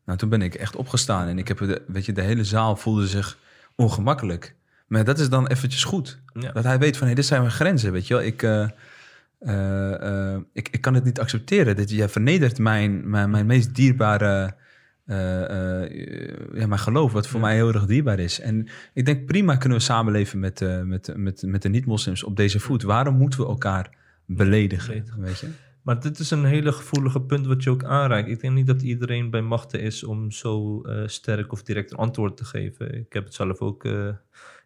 [0.05, 2.77] Nou, toen ben ik echt opgestaan en ik heb, de, weet je, de hele zaal
[2.77, 3.39] voelde zich
[3.75, 4.55] ongemakkelijk.
[4.87, 6.21] Maar dat is dan eventjes goed.
[6.33, 6.53] Ja.
[6.53, 8.23] Dat hij weet van, hey, dit zijn mijn grenzen, weet je wel.
[8.23, 8.43] Ik,
[10.53, 11.77] ik, ik kan het niet accepteren.
[11.77, 14.55] Dat je vernedert mijn, mijn, mijn meest dierbare...
[15.11, 15.91] Uh, uh,
[16.55, 17.47] ja, mijn geloof, wat voor ja.
[17.47, 18.41] mij heel erg dierbaar is.
[18.41, 22.37] En ik denk prima kunnen we samenleven met, uh, met, met, met de niet-moslims op
[22.37, 22.83] deze voet.
[22.83, 23.97] Waarom moeten we elkaar
[24.27, 24.89] beledigen?
[24.89, 25.21] beledigen.
[25.21, 25.49] Weet je?
[25.83, 28.29] Maar dit is een hele gevoelige punt wat je ook aanraakt.
[28.29, 32.37] Ik denk niet dat iedereen bij machten is om zo sterk of direct een antwoord
[32.37, 32.95] te geven.
[32.95, 33.85] Ik heb het zelf ook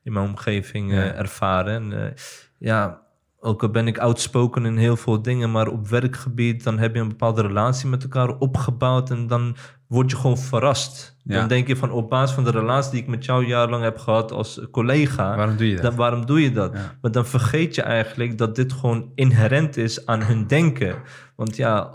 [0.02, 1.14] in mijn omgeving ja.
[1.14, 1.92] ervaren.
[1.92, 2.14] En,
[2.58, 3.04] ja,
[3.44, 7.00] ook al ben ik outspoken in heel veel dingen, maar op werkgebied, dan heb je
[7.00, 9.56] een bepaalde relatie met elkaar opgebouwd en dan
[9.94, 11.16] word je gewoon verrast.
[11.22, 11.38] Ja.
[11.38, 13.98] Dan denk je van op basis van de relatie die ik met jou jarenlang heb
[13.98, 15.82] gehad als collega, waarom doe je dat?
[15.82, 16.72] Dan, waarom doe je dat?
[16.72, 16.94] Ja.
[17.00, 20.96] Maar dan vergeet je eigenlijk dat dit gewoon inherent is aan hun denken.
[21.36, 21.90] Want ja,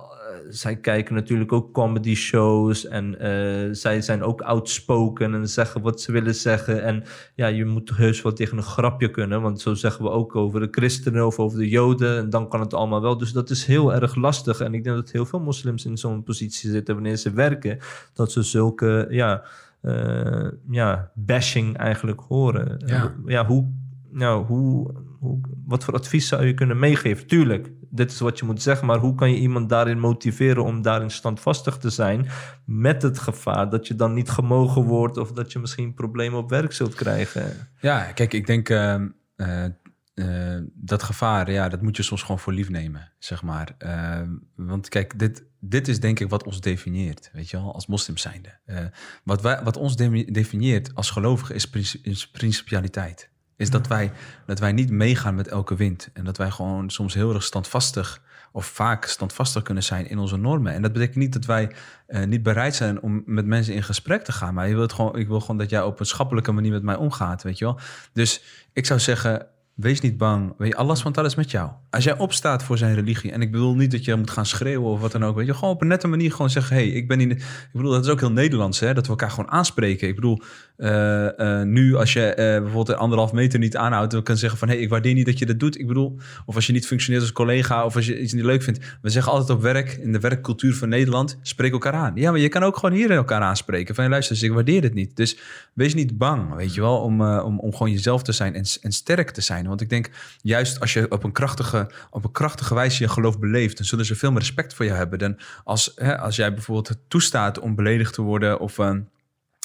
[0.50, 6.02] zij kijken natuurlijk ook comedy shows en uh, zij zijn ook outspoken en zeggen wat
[6.02, 6.84] ze willen zeggen.
[6.84, 7.04] En
[7.36, 10.60] ja, je moet heus wel tegen een grapje kunnen, want zo zeggen we ook over
[10.60, 13.18] de christenen of over de joden en dan kan het allemaal wel.
[13.18, 16.24] Dus dat is heel erg lastig en ik denk dat heel veel moslims in zo'n
[16.24, 17.80] positie zitten wanneer ze werken,
[18.14, 19.44] dat ze zulke, ja,
[19.82, 22.84] uh, ja bashing eigenlijk horen.
[22.86, 23.72] Ja, ja hoe,
[24.12, 27.28] nou, hoe hoe, wat voor advies zou je kunnen meegeven?
[27.28, 30.82] Tuurlijk, dit is wat je moet zeggen, maar hoe kan je iemand daarin motiveren om
[30.82, 32.28] daarin standvastig te zijn
[32.66, 36.50] met het gevaar dat je dan niet gemogen wordt of dat je misschien problemen op
[36.50, 37.70] werk zult krijgen?
[37.82, 39.66] Ja, kijk, ik denk ehm, eh,
[40.14, 43.76] eh, dat gevaar, ja, dat moet je soms gewoon voor lief nemen, zeg maar.
[43.78, 47.88] Ehm, want kijk, dit, dit is denk ik wat ons definieert, weet je wel, als
[47.88, 48.50] moslims zijnde.
[48.66, 48.86] Eh,
[49.24, 53.30] wat, wat ons de- definieert als gelovigen is, princi- is principialiteit.
[53.60, 54.12] Is dat wij,
[54.46, 56.10] dat wij niet meegaan met elke wind.
[56.14, 60.38] En dat wij gewoon soms heel erg standvastig of vaak standvastig kunnen zijn in onze
[60.38, 60.74] normen.
[60.74, 61.72] En dat betekent niet dat wij
[62.08, 64.54] eh, niet bereid zijn om met mensen in gesprek te gaan.
[64.54, 66.96] Maar je wilt gewoon, ik wil gewoon dat jij op een schappelijke manier met mij
[66.96, 67.80] omgaat, weet je wel.
[68.14, 68.44] Dus
[68.74, 69.48] ik zou zeggen,
[69.80, 70.54] wees niet bang.
[70.58, 71.70] Weet je, Allah want alles met jou.
[71.90, 74.90] Als jij opstaat voor zijn religie, en ik bedoel niet dat je moet gaan schreeuwen
[74.90, 77.08] of wat dan ook, weet je, gewoon op een nette manier gewoon zeggen, hey, ik
[77.08, 77.32] ben in.
[77.32, 80.08] Ik bedoel, dat is ook heel Nederlands, hè, dat we elkaar gewoon aanspreken.
[80.08, 80.42] Ik bedoel,
[80.78, 84.68] eh, eh, nu als je eh, bijvoorbeeld anderhalf meter niet aanhoudt, dan kan zeggen van,
[84.68, 85.80] hey, ik waardeer niet dat je dat doet.
[85.80, 88.64] Ik bedoel, of als je niet functioneert als collega, of als je iets niet leuk
[88.64, 88.98] vindt.
[89.02, 92.12] We zeggen altijd op werk, in de werkcultuur van Nederland, spreek elkaar aan.
[92.16, 93.96] Ja, maar je kan ook gewoon hier elkaar aanspreken.
[93.96, 95.16] Van, luister, dus ik waardeer het niet.
[95.16, 95.38] Dus
[95.74, 98.92] wees niet bang, weet je wel, om, om, om gewoon jezelf te zijn en, en
[98.92, 99.69] sterk te zijn.
[99.70, 100.10] Want ik denk,
[100.42, 104.06] juist als je op een krachtige, op een krachtige wijze je geloof beleeft, dan zullen
[104.06, 107.76] ze veel meer respect voor jou hebben dan als, hè, als jij bijvoorbeeld toestaat om
[107.76, 108.80] beledigd te worden of...
[108.80, 108.96] eh,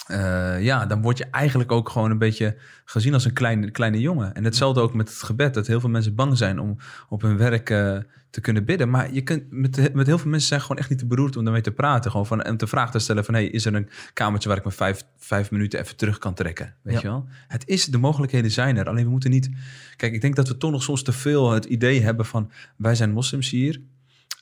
[0.06, 4.00] eh, ja, dan word je eigenlijk ook gewoon een beetje gezien als een kleine, kleine
[4.00, 4.34] jongen.
[4.34, 5.54] En hetzelfde ook met het gebed.
[5.54, 6.76] Dat heel veel mensen bang zijn om
[7.08, 7.98] op hun werk eh,
[8.30, 8.90] te kunnen bidden.
[8.90, 11.44] Maar je kunt, met, met heel veel mensen zijn gewoon echt niet te beroerd om
[11.44, 12.10] daarmee te praten.
[12.10, 13.34] Gewoon van, en te vraag te stellen van...
[13.34, 16.74] Hey, is er een kamertje waar ik me vijf, vijf minuten even terug kan trekken?
[16.82, 17.00] Weet Ja.
[17.00, 17.28] je wel?
[17.48, 18.88] Het is, de mogelijkheden zijn er.
[18.88, 19.50] Alleen we moeten niet...
[19.96, 22.50] Kijk, ik denk dat we toch nog soms te veel het idee hebben van...
[22.76, 23.80] wij zijn moslims hier...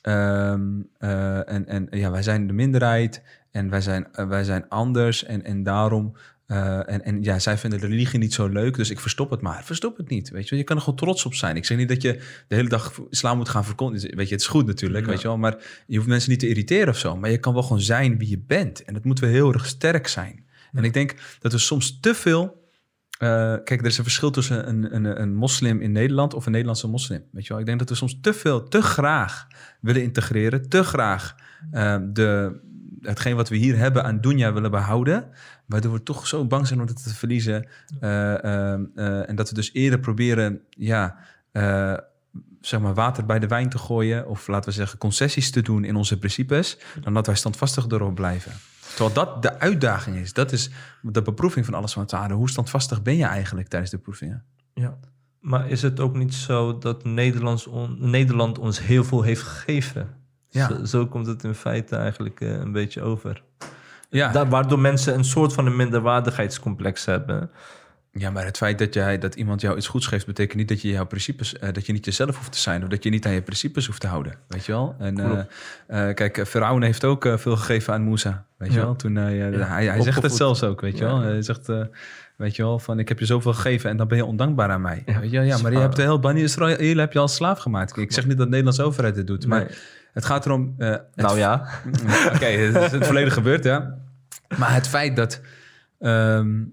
[0.01, 0.61] Ehm,
[0.97, 3.23] eh, en, en ja, wij zijn de minderheid
[3.53, 6.15] en wij zijn, eh, wij zijn anders en, en daarom...
[6.45, 9.41] eh, en, en ja, zij vinden de religie niet zo leuk, dus ik verstop het
[9.41, 9.63] maar.
[9.63, 10.59] Verstop het niet, weet je wel.
[10.59, 11.55] Je kan er gewoon trots op zijn.
[11.55, 12.13] Ik zeg niet dat je
[12.47, 14.15] de hele dag islam moet gaan verkondigen.
[14.15, 15.11] Weet je, het is goed natuurlijk, Ja.
[15.11, 15.37] weet je wel.
[15.37, 17.15] Maar je hoeft mensen niet te irriteren of zo.
[17.17, 18.83] Maar je kan wel gewoon zijn wie je bent.
[18.83, 20.45] En dat moet wel heel erg sterk zijn.
[20.71, 22.61] En ik denk dat we soms te veel...
[23.17, 26.51] eh, kijk, er is een verschil tussen een, een, een moslim in Nederland of een
[26.51, 27.23] Nederlandse moslim.
[27.31, 27.59] Weet je wel?
[27.59, 29.47] Ik denk dat we soms te veel, te graag
[29.81, 30.69] willen integreren.
[30.69, 31.35] Te graag
[32.13, 32.59] de,
[33.03, 35.25] hetgeen wat we hier hebben aan dunya willen behouden.
[35.65, 37.67] Waardoor we toch zo bang zijn om het te verliezen.
[37.99, 41.17] Eh, eh, eh, en dat we dus eerder proberen, ja,
[41.51, 41.93] eh,
[42.61, 44.27] zeg maar water bij de wijn te gooien.
[44.27, 46.77] Of laten we zeggen concessies te doen in onze principes.
[47.01, 48.51] Dan dat wij standvastig erop blijven.
[48.95, 50.33] Terwijl dat de uitdaging is.
[50.33, 50.69] Dat is
[51.01, 52.33] de beproeving van alles van het aarde.
[52.33, 54.43] Hoe standvastig ben je eigenlijk tijdens de beproevingen?
[54.73, 54.97] Ja.
[55.39, 60.09] Maar is het ook niet zo dat Nederlands on- Nederland ons heel veel heeft gegeven?
[60.53, 60.67] Ja.
[60.67, 63.41] Zo, zo komt het in feite eigenlijk eh, een beetje over.
[64.09, 67.49] Ja, Da- waardoor mensen een soort van een minderwaardigheidscomplex hebben.
[68.11, 70.25] ja maar het feit dat, jij, dat iemand jou iets goeds geeft...
[70.25, 71.57] betekent niet dat je jouw principes...
[71.59, 72.83] eh, dat je niet jezelf hoeft te zijn...
[72.83, 74.33] of dat je niet aan je principes hoeft te houden.
[74.47, 74.95] Weet je wel?
[74.99, 75.47] En
[75.87, 78.45] eh, kijk, Faraon heeft ook veel gegeven aan Musa.
[78.57, 78.85] Weet je Ja.
[78.85, 78.95] wel?
[78.95, 79.49] Toen hij, Ja.
[79.67, 81.09] hij, hij zegt het zelfs ook, weet je Ja.
[81.11, 81.19] wel?
[81.21, 81.67] Hij zegt...
[82.35, 84.81] Weet je wel, van ik heb je zoveel gegeven en dan ben je ondankbaar aan
[84.81, 85.03] mij.
[85.05, 85.19] Ja.
[85.19, 85.45] Weet je wel?
[85.45, 87.97] ja maar je hebt de hele Bani Israël heb je als slaaf gemaakt.
[87.97, 89.77] Ik zeg niet dat de Nederlandse overheid het doet, maar Nee.
[90.13, 90.75] Het gaat erom...
[90.77, 91.67] eh, het Nou ja,
[92.35, 93.97] Oké, het is het verleden gebeurd, ja.
[94.57, 95.41] Maar het feit dat,
[95.99, 96.63] ehm,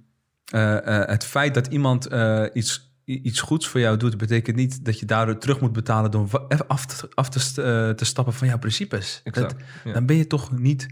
[0.44, 2.08] eh, eh, het feit dat iemand
[2.52, 6.46] iets, iets goeds voor jou doet, betekent niet dat je daardoor terug moet betalen door
[6.66, 9.20] af te, af te, te stappen van jouw principes.
[9.24, 9.92] Exact, Dat- ja.
[9.92, 10.88] Dan ben je toch niet,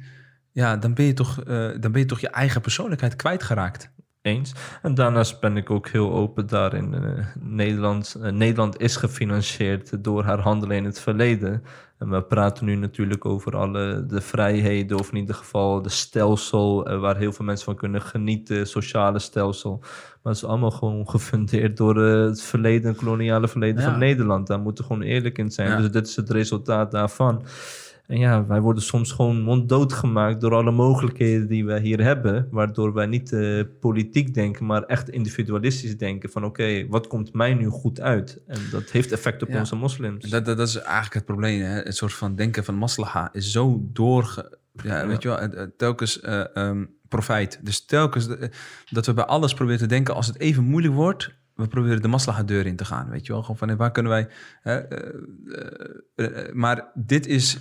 [0.53, 1.34] ja, dan ben je toch,
[1.80, 3.90] dan ben je toch je eigen persoonlijkheid kwijtgeraakt.
[4.22, 4.52] Eens.
[4.82, 6.94] En daarnaast ben ik ook heel open daarin.
[6.94, 11.62] Eh, Nederland, eh, Nederland is gefinancierd door haar handelen in het verleden.
[11.98, 16.86] En we praten nu natuurlijk over alle de vrijheden, of in ieder geval de stelsel
[16.86, 19.78] eh, waar heel veel mensen van kunnen genieten, sociale stelsel.
[19.80, 23.90] Maar het is allemaal gewoon gefundeerd door het verleden, het koloniale verleden Ja.
[23.90, 24.46] van Nederland.
[24.46, 25.70] Daar moeten we gewoon eerlijk in zijn.
[25.70, 25.76] Ja.
[25.76, 27.44] Dus dit is het resultaat daarvan.
[28.09, 32.48] En ja, wij worden soms gewoon monddood gemaakt door alle mogelijkheden die wij hier hebben.
[32.50, 36.30] Waardoor wij niet eh, politiek denken, maar echt individualistisch denken.
[36.30, 38.40] Van oké, wat komt mij nu goed uit?
[38.46, 39.59] En dat heeft effect op Ja.
[39.59, 40.24] onze moslims.
[40.30, 41.61] Dat, dat, dat is eigenlijk het probleem.
[41.61, 41.80] Hè?
[41.80, 44.59] Het soort van denken van maslaha is zo doorge...
[44.82, 47.61] Ja, weet je wel, telkens eh ehm, profijt.
[47.62, 48.50] Dus telkens de-
[48.90, 50.14] dat we bij alles proberen te denken...
[50.14, 53.11] als het even moeilijk wordt, we proberen de maslaha deur in te gaan.
[53.11, 54.28] Weet je wel, gewoon van waar kunnen wij...
[54.62, 55.14] hè, eh,
[56.14, 57.59] eh, eh, maar dit is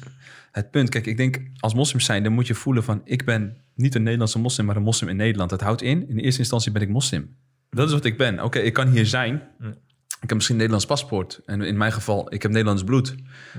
[0.51, 0.89] het punt.
[0.89, 3.01] Kijk, ik denk als moslims zijn, dan moet je voelen van...
[3.03, 5.49] ik ben niet een Nederlandse moslim, maar een moslim in Nederland.
[5.49, 7.35] Dat houdt in, in eerste instantie ben ik moslim.
[7.69, 8.43] Dat is wat ik ben.
[8.43, 9.41] Oké, ik kan hier zijn...
[10.21, 11.41] Ik heb misschien een Nederlands paspoort.
[11.45, 13.15] En in mijn geval, ik heb Nederlands bloed.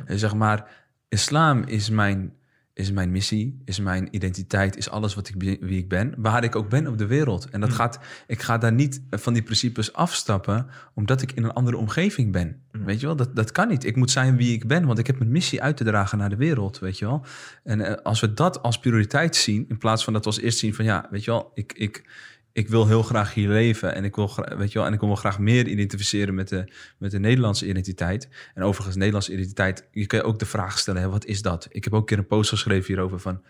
[0.06, 0.70] En zeg maar,
[1.08, 2.32] islam is mijn,
[2.78, 6.56] is mijn missie, is mijn identiteit, is alles wat ik, wie ik ben, waar ik
[6.56, 7.50] ook ben op de wereld.
[7.50, 11.52] En dat gaat, ik ga daar niet van die principes afstappen, omdat ik in een
[11.52, 12.60] andere omgeving ben.
[12.70, 13.84] Weet je wel, dat, dat kan niet.
[13.84, 16.30] Ik moet zijn wie ik ben, want ik heb een missie uit te dragen naar
[16.30, 17.24] de wereld, weet je wel.
[17.64, 20.58] En eh, als we dat als prioriteit zien, in plaats van dat we als eerst
[20.58, 22.04] zien van, ja, weet je wel, ik, ik,
[22.52, 25.08] ik wil heel graag hier leven en ik wil, weet je wel, en ik wil
[25.08, 28.28] me graag meer identificeren met de, met de Nederlandse identiteit.
[28.54, 31.66] En overigens, Nederlandse identiteit, je kan je ook de vraag stellen, hè, wat is dat?
[31.70, 33.42] Ik heb ook een keer een post geschreven hierover van,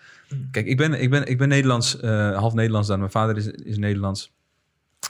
[0.51, 3.47] kijk, ik ben, ik ben, ik ben Nederlands, eh, half Nederlands dan, mijn vader is,
[3.47, 4.37] is Nederlands.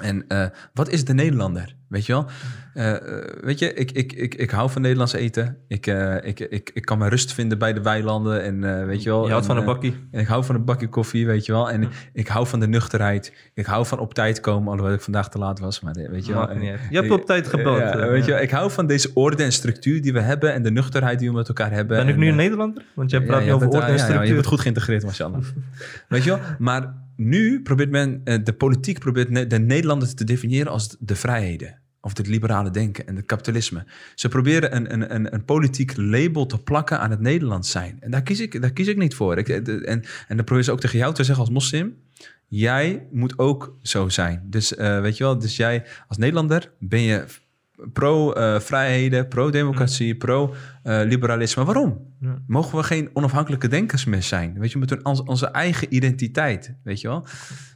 [0.00, 1.76] En eh, wat is de Nederlander?
[1.88, 2.26] Weet je wel?
[2.74, 3.00] Eh, eh,
[3.40, 5.56] weet je, ik, ik, ik, ik hou van Nederlands eten.
[5.68, 5.86] Ik,
[6.22, 8.42] ik, ik, ik kan mijn rust vinden bij de weilanden.
[8.42, 9.24] En weet je wel.
[9.24, 9.94] Je houdt en, van een bakkie.
[10.10, 11.70] en ik hou van een bakje koffie, weet je wel.
[11.70, 13.50] En ik hou van de nuchterheid.
[13.54, 15.80] Ik hou van op tijd komen, alhoewel ik vandaag te laat was.
[15.80, 16.48] Maar weet je wel.
[16.48, 16.62] En-.
[16.62, 17.78] Je hebt op tijd gebeld.
[17.78, 20.52] Ja, weet je wel, ik hou van deze orde en structuur die we hebben.
[20.52, 21.96] En de nuchterheid die we met elkaar hebben.
[21.96, 22.84] Ben ik En, nu een Nederlander?
[22.94, 24.26] Want jij praat ja, nu over orde en structuur.
[24.26, 25.40] je bent goed geïntegreerd, mashallah.
[26.08, 26.40] Weet je wel?
[26.58, 31.80] Maar nu probeert men, eh, de politiek probeert de Nederlanders te definiëren als de vrijheden.
[32.00, 33.86] Of het liberale denken en het kapitalisme.
[34.14, 37.96] Ze proberen een, een, een, een politiek label te plakken aan het Nederlands zijn.
[38.00, 39.38] En daar kies ik, daar kies ik niet voor.
[39.38, 41.96] Ik, eh, en, en dan proberen ze ook tegen jou te zeggen als moslim...
[42.46, 44.42] jij moet ook zo zijn.
[44.44, 47.24] Dus eh, weet je wel, dus jij als Nederlander ben je
[47.92, 51.64] pro-vrijheden, pro-democratie, pro-liberalisme.
[51.64, 52.06] Waarom?
[52.20, 52.42] Ja.
[52.46, 54.58] Mogen we geen onafhankelijke denkers meer zijn?
[54.58, 57.26] Weet je, met een, onze, onze eigen identiteit, weet je wel?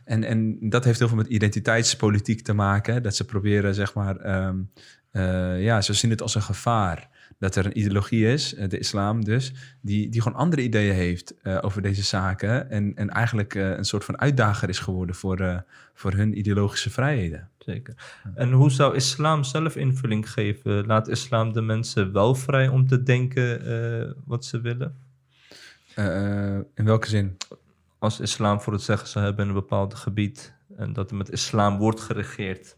[0.04, 3.02] En, en dat heeft heel veel met identiteitspolitiek te maken.
[3.02, 4.56] Dat ze proberen, zeg maar, ehm,
[5.10, 7.08] eh, ja, ze zien het als een gevaar.
[7.38, 11.34] Dat er een ideologie is, eh, de islam dus, die, die gewoon andere ideeën heeft
[11.42, 12.70] eh, over deze zaken.
[12.70, 15.58] En, en eigenlijk eh, een soort van uitdager is geworden voor, eh,
[15.94, 17.48] voor hun ideologische vrijheden.
[17.64, 18.20] Zeker.
[18.34, 20.86] En hoe zou islam zelf invulling geven?
[20.86, 24.96] Laat islam de mensen wel vrij om te denken eh, wat ze willen?
[25.94, 27.36] Eh, in welke zin?
[27.98, 31.30] Als islam voor het zeggen zou hebben in een bepaald gebied en dat er met
[31.30, 32.76] islam wordt geregeerd.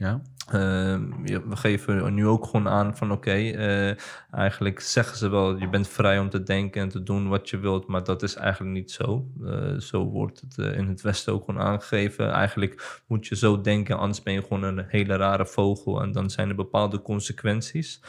[0.00, 0.20] Ja?
[0.48, 3.94] Ehm, ja, we geven nu ook gewoon aan van oké, eh,
[4.30, 7.58] eigenlijk zeggen ze wel, je bent vrij om te denken en te doen wat je
[7.58, 9.26] wilt, maar dat is eigenlijk niet zo.
[9.44, 12.30] Eh, zo wordt het eh, in het Westen ook gewoon aangegeven.
[12.32, 16.30] Eigenlijk moet je zo denken, anders ben je gewoon een hele rare vogel en dan
[16.30, 18.00] zijn er bepaalde consequenties.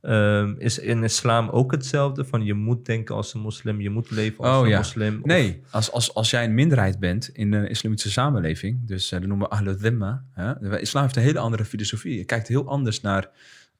[0.00, 2.24] Ehm, is in islam ook hetzelfde?
[2.24, 4.76] Van je moet denken als een moslim, je moet leven als Oh, een ja.
[4.76, 5.18] moslim.
[5.20, 9.18] of- Nee, als, als, als jij een minderheid bent in een islamitische samenleving, dus eh,
[9.18, 10.24] dat noemen we ahlul dhimma,
[10.60, 12.16] de islam heeft een hele andere filosofie.
[12.16, 13.28] Je kijkt heel anders naar,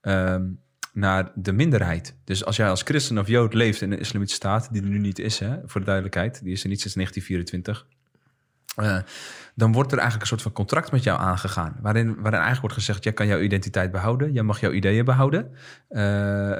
[0.01, 0.45] ehm,
[0.93, 2.16] naar de minderheid.
[2.25, 4.99] Dus als jij als christen of jood leeft in een islamitische staat, die er nu
[4.99, 7.87] niet is, hè, voor de duidelijkheid, die is er niet sinds 1924,
[8.77, 8.99] eh,
[9.59, 11.77] dan wordt er eigenlijk een soort van contract met jou aangegaan.
[11.81, 15.51] Waarin, waarin eigenlijk wordt gezegd: jij kan jouw identiteit behouden, jij mag jouw ideeën behouden.
[15.89, 16.03] Eh,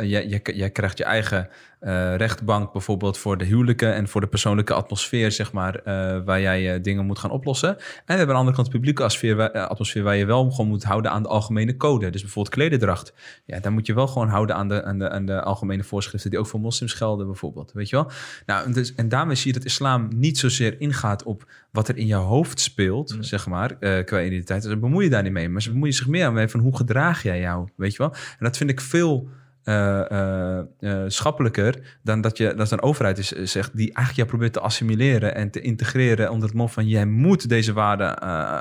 [0.03, 1.49] jij, jij, krijgt je eigen
[1.81, 6.41] eh, rechtbank bijvoorbeeld voor de huwelijken en voor de persoonlijke atmosfeer, zeg maar, eh, waar
[6.41, 7.69] jij dingen moet gaan oplossen.
[7.69, 7.77] En
[8.07, 10.85] we hebben aan de andere kant de publieke atmosfeer, atmosfeer waar je wel gewoon moet
[10.85, 12.11] houden aan de algemene code.
[12.11, 13.13] Dus bijvoorbeeld klederdracht.
[13.45, 16.47] Ja, dan moet je wel gewoon houden aan de, de, de algemene voorschriften die ook
[16.47, 17.73] voor moslims gelden, bijvoorbeeld.
[17.73, 18.11] Weet je wel?
[18.47, 21.97] Nou, en, dus, en daarmee zie je dat islam niet zozeer ingaat op wat er
[21.97, 22.87] in je hoofd speelt,
[23.20, 24.62] zeg maar, eh, qua identiteit.
[24.62, 25.49] Dus ze bemoeien daar niet mee.
[25.49, 28.12] Maar ze bemoeien zich meer mee van hoe gedraag jij jou, weet je wel?
[28.12, 29.28] En dat vind ik veel
[29.68, 34.53] eh, eh, schappelijker dan dat, je, dat een overheid is, zegt die eigenlijk jou probeert
[34.53, 38.18] te assimileren en te integreren onder het mom van jij moet deze waarden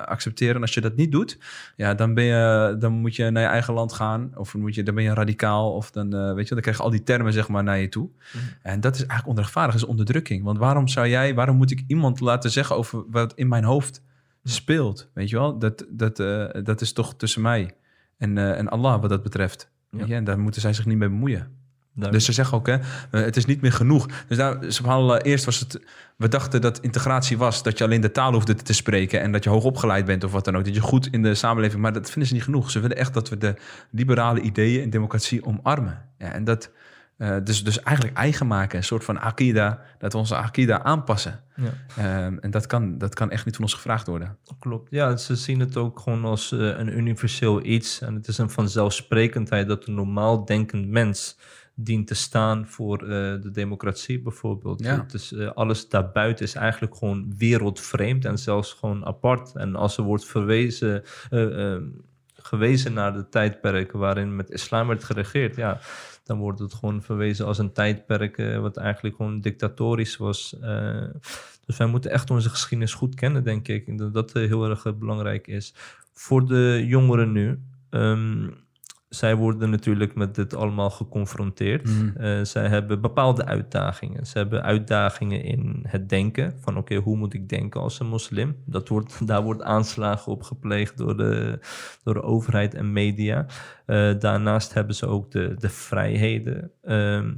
[0.08, 0.56] accepteren.
[0.56, 1.38] En als je dat niet doet,
[1.76, 4.84] ja, dan, ben je, dan moet je naar je eigen land gaan of moet je,
[4.84, 7.48] dan ben je radicaal of dan, weet je, dan krijg je al die termen zeg
[7.48, 8.10] maar naar je toe.
[8.62, 10.44] En dat is eigenlijk onrechtvaardig, dat is onderdrukking.
[10.44, 14.02] Want waarom zou jij, waarom moet ik iemand laten zeggen over wat in mijn hoofd
[14.52, 15.10] speelt?
[15.14, 17.76] Weet je wel, dat, dat, eh, dat is toch tussen mij
[18.18, 19.70] en, eh, en Allah wat dat betreft.
[19.92, 20.08] Ja.
[20.08, 21.56] En daar moeten zij zich niet mee bemoeien.
[21.98, 22.26] Duidelijk.
[22.26, 24.08] Dus ze zeggen ook, hè, eh, het is niet meer genoeg.
[24.28, 25.82] Dus daar, subhanallah, eerst was het,
[26.18, 29.44] we dachten dat integratie was dat je alleen de taal hoefde te spreken en dat
[29.44, 30.66] je hoog opgeleid bent of wat dan ook.
[30.66, 32.72] Dat je goed in de samenleving, maar dat vinden ze niet genoeg.
[32.72, 33.56] Ze willen echt dat we de
[33.92, 36.06] liberale ideeën en democratie omarmen.
[36.18, 36.72] Ja, en dat,
[37.18, 41.40] eh, dus, dus eigenlijk eigen maken, een soort van akida, dat we onze akida aanpassen.
[41.56, 41.74] Ja.
[41.98, 44.38] Ehm, en dat kan, dat kan echt niet van ons gevraagd worden.
[44.60, 44.92] Klopt.
[44.92, 48.02] Ja, ze zien het ook gewoon als eh, een universeel iets.
[48.02, 51.38] En het is een vanzelfsprekendheid dat een normaal denkend mens
[51.76, 53.08] dient te staan voor eh,
[53.42, 54.84] de democratie bijvoorbeeld.
[54.84, 55.06] Ja.
[55.32, 59.56] Eh, alles daarbuiten is eigenlijk gewoon wereldvreemd en zelfs gewoon apart.
[59.56, 61.04] En als er wordt verwezen,
[62.34, 65.80] gewezen naar de tijdperken waarin met islam werd geregeerd, ja,
[66.28, 70.60] dan wordt het gewoon verwezen als een tijdperk eh, wat eigenlijk gewoon dictatorisch was.
[70.62, 71.04] Eh,
[71.66, 73.98] dus wij moeten echt onze geschiedenis goed kennen, denk ik.
[73.98, 75.74] Dat dat eh, heel erg belangrijk is.
[76.14, 77.60] Voor de jongeren nu,
[77.90, 78.50] ehm,
[79.10, 81.84] zij worden natuurlijk met dit allemaal geconfronteerd.
[81.84, 82.18] Mhm.
[82.18, 84.26] Eh, zij hebben bepaalde uitdagingen.
[84.26, 86.54] Ze hebben uitdagingen in het denken.
[86.60, 88.56] Van oké, hoe moet ik denken als een moslim?
[88.66, 91.60] Dat wordt, daar wordt aanslagen op gepleegd door de,
[92.04, 93.46] door de overheid en media.
[93.86, 96.72] Eh, daarnaast hebben ze ook de, de vrijheden.
[96.82, 97.34] Ehm,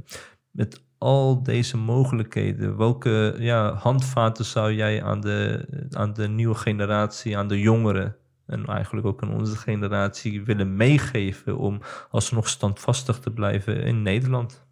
[0.50, 7.36] met al deze mogelijkheden, welke ja, handvaten zou jij aan de, aan de nieuwe generatie,
[7.36, 8.16] aan de jongeren
[8.50, 11.80] en eigenlijk ook aan onze generatie willen meegeven om
[12.10, 14.62] alsnog standvastig te blijven in Nederland?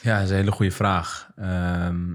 [0.00, 1.30] Ja, dat is een hele goede vraag.
[1.36, 2.14] Ehm,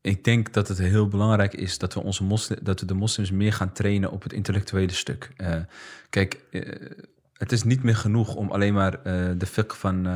[0.00, 3.52] ik denk dat het heel belangrijk is dat we, onze dat we de moslims meer
[3.52, 5.30] gaan trainen op het intellectuele stuk.
[5.36, 5.54] Eh,
[6.10, 6.62] kijk, eh,
[7.32, 10.06] het is niet meer genoeg om alleen maar eh, de fiqh van,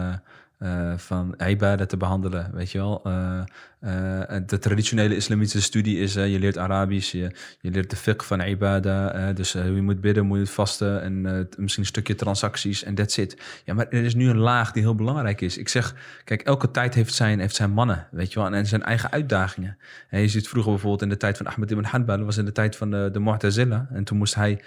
[0.63, 3.01] eh van ibadah te behandelen, weet je wel.
[3.05, 3.41] Eh,
[3.81, 8.41] eh, de traditionele islamitische studie is, je leert Arabisch, je, je leert de fiqh van
[8.41, 11.23] ibadah, dus hoe je moet bidden, hoe je moet vasten en
[11.57, 13.37] misschien een stukje transacties en that's it.
[13.65, 15.59] Ja, maar er is nu een laag die heel belangrijk is.
[15.59, 15.95] Ik zeg,
[16.25, 19.77] kijk, elke tijd heeft zijn, heeft zijn mannen, weet je wel, en zijn eigen uitdagingen.
[20.11, 22.45] En je ziet vroeger bijvoorbeeld in de tijd van Ahmed ibn Hanbal, dat was in
[22.45, 24.63] de tijd van de, de Mu'tazila, en toen moest hij,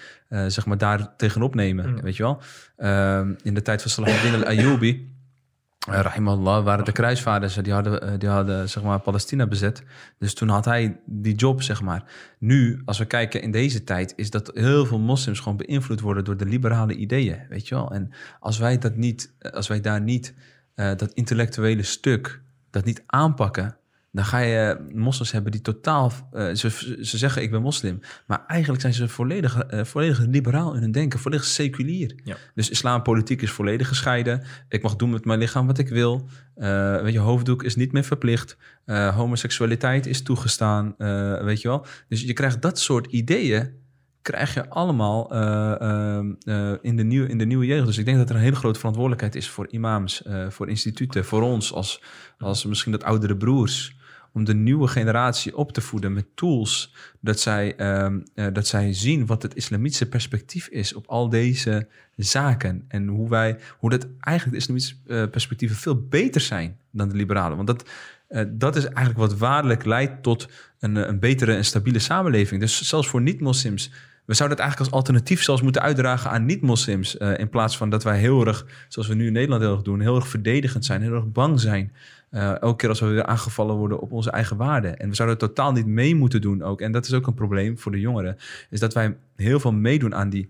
[0.47, 2.01] zeg maar, daar tegenop nemen, Ja.
[2.01, 2.41] weet je wel.
[2.77, 5.13] Ehm, in de tijd van Salahuddin al-Ayyubi,
[5.89, 9.83] uh, rahimahullah, waren de kruisvaarders, eh, die hadden, eh, die hadden zeg maar Palestina bezet.
[10.19, 12.03] Dus toen had hij die job, zeg maar.
[12.39, 16.23] Nu, als we kijken in deze tijd, is dat heel veel moslims gewoon beïnvloed worden
[16.23, 17.91] door de liberale ideeën, weet je wel.
[17.91, 20.33] En als wij dat niet, eh, als wij daar niet
[20.75, 23.77] eh, dat intellectuele stuk, dat niet aanpakken,
[24.15, 26.69] dan ga je moslims hebben die totaal, eh, ze,
[27.01, 30.91] ze zeggen ik ben moslim, maar eigenlijk zijn ze volledig, eh, volledig liberaal in hun
[30.91, 32.15] denken, volledig seculier.
[32.23, 32.35] Ja.
[32.53, 34.43] Dus islampolitiek is volledig gescheiden.
[34.69, 36.27] Ik mag doen met mijn lichaam wat ik wil.
[36.55, 38.57] Eh, weet je, hoofddoek is niet meer verplicht.
[39.15, 40.95] Homoseksualiteit is toegestaan,
[41.45, 41.85] weet je wel.
[42.07, 43.73] Dus je krijgt dat soort ideeën,
[44.21, 45.33] krijg je allemaal
[46.81, 47.85] in, de nieuwe, in de nieuwe jeugd.
[47.85, 51.41] Dus ik denk dat er een hele grote verantwoordelijkheid is voor imams, voor instituten, voor
[51.41, 52.03] ons als,
[52.37, 53.94] als misschien dat oudere broers.
[54.35, 56.93] Om de nieuwe generatie op te voeden met tools.
[57.19, 61.87] Dat zij, ehm, eh, dat zij zien wat het islamitische perspectief is op al deze
[62.15, 62.85] zaken.
[62.87, 67.15] En hoe wij, hoe dat eigenlijk de islamitische eh, perspectieven veel beter zijn dan de
[67.15, 67.55] liberale.
[67.55, 67.89] Want dat,
[68.27, 72.61] eh, dat is eigenlijk wat waarlijk leidt tot een, een betere en stabiele samenleving.
[72.61, 73.91] Dus zelfs voor niet-moslims.
[74.25, 77.15] We zouden het eigenlijk als alternatief zelfs moeten uitdragen aan niet-moslims.
[77.15, 79.99] in plaats van dat wij heel erg, zoals we nu in Nederland heel erg doen,
[79.99, 81.91] heel erg verdedigend zijn, heel erg bang zijn.
[82.35, 84.97] Eh, elke keer als we weer aangevallen worden op onze eigen waarden.
[84.97, 86.81] En we zouden het totaal niet mee moeten doen ook.
[86.81, 88.37] En dat is ook een probleem voor de jongeren.
[88.69, 90.49] Is dat wij heel veel meedoen aan die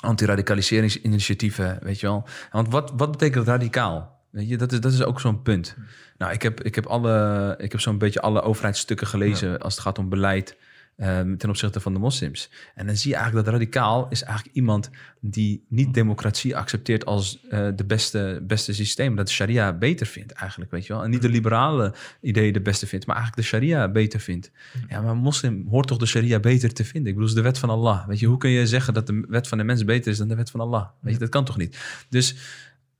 [0.00, 2.24] antiradicaliseringsinitiatieven, weet je wel.
[2.52, 4.20] Want wat, wat betekent radicaal?
[4.30, 5.76] Weet je, dat is, dat is ook zo'n punt.
[6.18, 9.82] Nou, ik heb, ik heb, alle, ik heb zo'n beetje alle overheidsstukken gelezen als het
[9.82, 10.56] gaat om beleid
[10.98, 12.50] eh, ten opzichte van de moslims.
[12.74, 14.90] En dan zie je eigenlijk dat radicaal is eigenlijk iemand
[15.20, 19.16] die niet democratie accepteert als eh, de beste, beste systeem.
[19.16, 21.04] Dat de sharia beter vindt eigenlijk, weet je wel.
[21.04, 24.50] En niet de liberale ideeën de beste vindt, maar eigenlijk de sharia beter vindt.
[24.88, 27.08] Ja, maar een moslim hoort toch de sharia beter te vinden?
[27.08, 28.06] Ik bedoel, het is de wet van Allah.
[28.06, 30.28] Weet je, hoe kun je zeggen dat de wet van de mens beter is dan
[30.28, 30.86] de wet van Allah?
[31.00, 32.06] Weet je, dat kan toch niet?
[32.08, 32.36] Dus,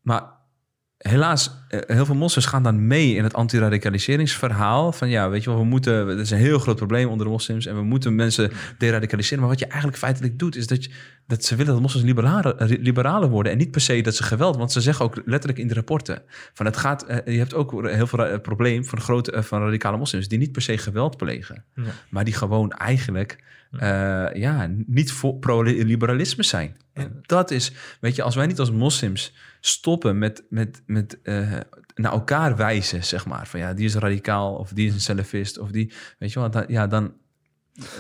[0.03, 0.38] maar
[0.99, 4.93] helaas, eh, heel veel moslims gaan dan mee in het antiradicaliseringsverhaal.
[4.93, 7.33] Van ja, weet je wel, we moeten, het is een heel groot probleem onder de
[7.33, 9.39] moslims en we moeten mensen deradicaliseren.
[9.41, 10.91] Maar wat je eigenlijk feitelijk doet, is dat, je,
[11.27, 13.53] dat ze willen dat moslims liberaler, liberaler worden.
[13.53, 16.23] En niet per se dat ze geweld, want ze zeggen ook letterlijk in de rapporten:
[16.55, 19.97] van het gaat, eh, je hebt ook heel veel eh, probleem van, grote, van radicale
[19.97, 21.83] moslims die niet per se geweld plegen, Ja.
[22.09, 23.39] maar die gewoon eigenlijk
[24.35, 26.77] ja, niet voor pro-liberalisme zijn.
[26.93, 31.53] En dat is, weet je, als wij niet als moslims stoppen met, met, met eh,
[31.95, 33.47] naar elkaar wijzen, zeg maar.
[33.47, 36.51] Van ja, die is radicaal of die is een salafist of die, weet je wel,
[36.51, 37.13] dan, ja, dan...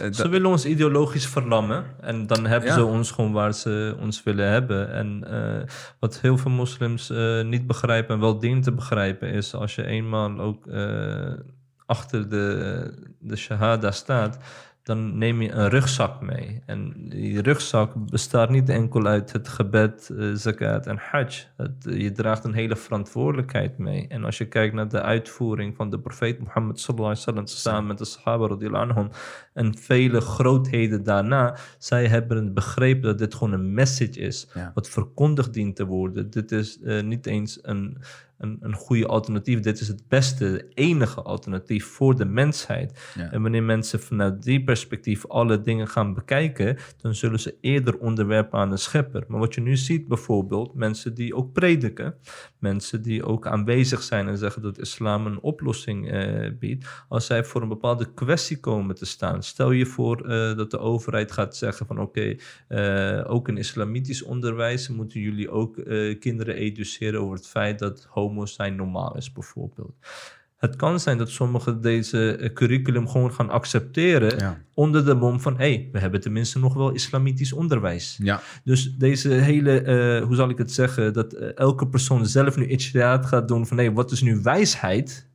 [0.00, 1.84] eh, Ze willen ons ideologisch verlammen.
[2.00, 2.74] En dan hebben Ja.
[2.74, 4.92] ze ons gewoon waar ze ons willen hebben.
[4.92, 5.68] En eh,
[6.00, 7.12] wat heel veel moslims
[7.44, 9.28] niet begrijpen en wel dienen te begrijpen...
[9.28, 10.66] is als je eenmaal ook
[11.86, 14.38] achter de, de shahada staat...
[14.88, 16.62] dan neem je een rugzak mee.
[16.66, 21.46] En die rugzak bestaat niet enkel uit het gebed, eh, zakat en hajj.
[21.80, 24.06] Je draagt een hele verantwoordelijkheid mee.
[24.08, 27.46] En als je kijkt naar de uitvoering van de profeet Mohammed sallallahu alaihi wasallam...
[27.46, 29.10] samen met de sahaba radiyallahu anhum...
[29.58, 31.56] en vele grootheden daarna...
[31.78, 34.48] zij hebben begrepen dat dit gewoon een message is...
[34.54, 34.70] Ja.
[34.74, 36.30] wat verkondigd dient te worden.
[36.30, 37.98] Dit is eh, niet eens een,
[38.38, 39.60] een, een goede alternatief.
[39.60, 43.12] Dit is het beste, enige alternatief voor de mensheid.
[43.14, 43.30] Ja.
[43.30, 48.58] En wanneer mensen vanuit die perspectief alle dingen gaan bekijken, dan zullen ze eerder onderwerpen
[48.58, 49.24] aan de schepper.
[49.28, 52.14] Maar wat je nu ziet bijvoorbeeld, mensen die ook prediken,
[52.58, 57.44] mensen die ook aanwezig zijn en zeggen dat islam een oplossing eh, biedt, als zij
[57.44, 59.42] voor een bepaalde kwestie komen te staan.
[59.48, 62.36] Stel je voor eh, dat de overheid gaat zeggen van oké,
[62.68, 68.06] eh, ook in islamitisch onderwijs moeten jullie ook eh, kinderen educeren over het feit dat
[68.10, 69.96] homo zijn normaal is bijvoorbeeld.
[70.56, 74.62] Het kan zijn dat sommigen deze curriculum gewoon gaan accepteren Ja.
[74.74, 78.18] onder de mom van hé, hey, we hebben tenminste nog wel islamitisch onderwijs.
[78.22, 83.26] Ja, Dus deze hele, hoe zal ik het zeggen, dat elke persoon zelf nu ijtihad
[83.26, 85.27] gaat doen van hé, wat is nu wijsheid?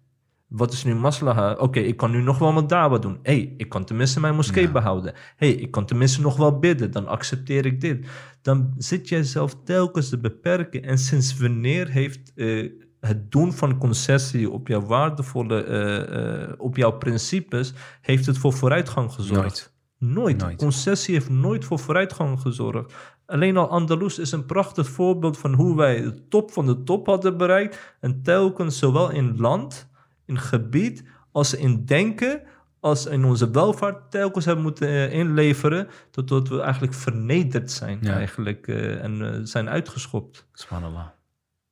[0.55, 1.53] Wat is nu maslaha?
[1.53, 3.19] Oké, ik kan nu nog wel mijn dawa doen.
[3.21, 4.71] Hé, hey, ik kan tenminste mijn moskee Ja.
[4.71, 5.13] behouden.
[5.35, 6.91] Hé, hey, ik kan tenminste nog wel bidden.
[6.91, 8.07] Dan accepteer ik dit.
[8.41, 10.83] Dan zit jij zelf telkens te beperken.
[10.83, 16.77] En sinds wanneer heeft eh, het doen van concessie op jouw waardevolle, eh, eh, op
[16.77, 19.73] jouw principes, heeft het voor vooruitgang gezorgd?
[19.97, 20.13] Nooit.
[20.13, 20.37] Nooit.
[20.41, 20.57] Nooit.
[20.57, 22.93] Concessie heeft nooit voor vooruitgang gezorgd.
[23.25, 27.05] Alleen al Andalus is een prachtig voorbeeld van hoe wij de top van de top
[27.07, 27.95] hadden bereikt.
[27.99, 29.91] En telkens zowel in land,
[30.25, 32.41] in gebied, als in denken,
[32.83, 35.87] als in onze welvaart telkens hebben moeten eh, inleveren.
[36.11, 38.13] Totdat we eigenlijk vernederd zijn Ja.
[38.13, 40.47] eigenlijk, eh, en eh, zijn uitgeschopt.
[40.53, 41.05] subhanallah.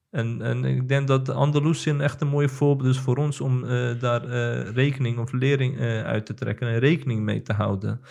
[0.09, 3.65] En, en ik denk dat Andalusië een echt een mooie voorbeeld is voor ons om
[3.99, 4.25] daar
[4.73, 8.01] rekening of lering uit te trekken en rekening mee te houden.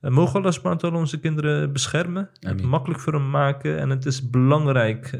[0.00, 3.78] Uh, mogen Allah subhanahu onze kinderen beschermen, het makkelijk voor hem maken.
[3.78, 5.18] En het is belangrijk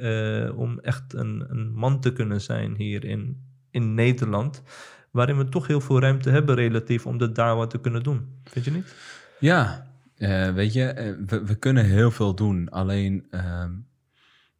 [0.57, 3.05] om echt een, een man te kunnen zijn hier
[3.71, 4.62] in, Nederland.
[5.11, 8.41] Waarin we toch heel veel ruimte hebben relatief om de dawa te kunnen doen.
[8.45, 8.95] Vind je niet?
[9.39, 12.69] Ja, eh, weet je, eh, we, we kunnen heel veel doen.
[12.69, 13.73] Alleen, ehm,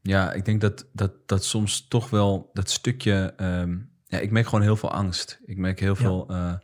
[0.01, 3.33] ja, ik denk dat, dat, dat soms toch wel dat stukje...
[3.37, 5.41] ehm, ja, ik merk gewoon heel veel angst.
[5.45, 6.29] Ik merk heel veel...
[6.29, 6.55] eh,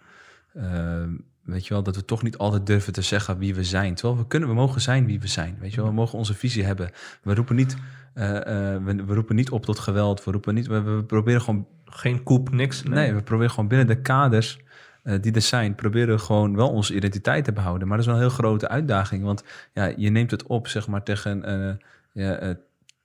[0.55, 1.15] ehm,
[1.45, 3.95] weet je wel, dat we toch niet altijd durven te zeggen wie we zijn.
[3.95, 5.57] Terwijl we kunnen, we mogen zijn wie we zijn.
[5.61, 6.91] Weet je wel, we mogen onze visie hebben.
[7.23, 7.77] We roepen niet,
[8.15, 10.25] eh, eh, we, we roepen niet op tot geweld.
[10.25, 12.83] We roepen niet, we, we proberen gewoon Geen koep, niks.
[12.83, 14.59] Nee, we proberen gewoon binnen de kaders
[15.03, 17.89] eh, die er zijn, proberen we gewoon wel onze identiteit te behouden.
[17.89, 20.89] Maar dat is wel een heel grote uitdaging, want ja, je neemt het op, zeg
[20.89, 21.79] maar, tegen,
[22.13, 22.57] ja,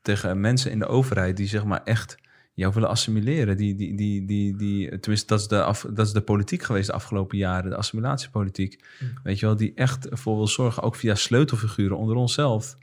[0.01, 2.17] tegen mensen in de overheid die, zeg maar, echt
[2.59, 3.57] jou willen assimileren.
[3.57, 6.87] Die, die, die, die, die, tenminste, dat is, de af, dat is de politiek geweest
[6.87, 8.83] de afgelopen jaren, de assimilatiepolitiek.
[9.23, 12.77] Weet je wel, die echt ervoor wil zorgen, ook via sleutelfiguren onder onszelf.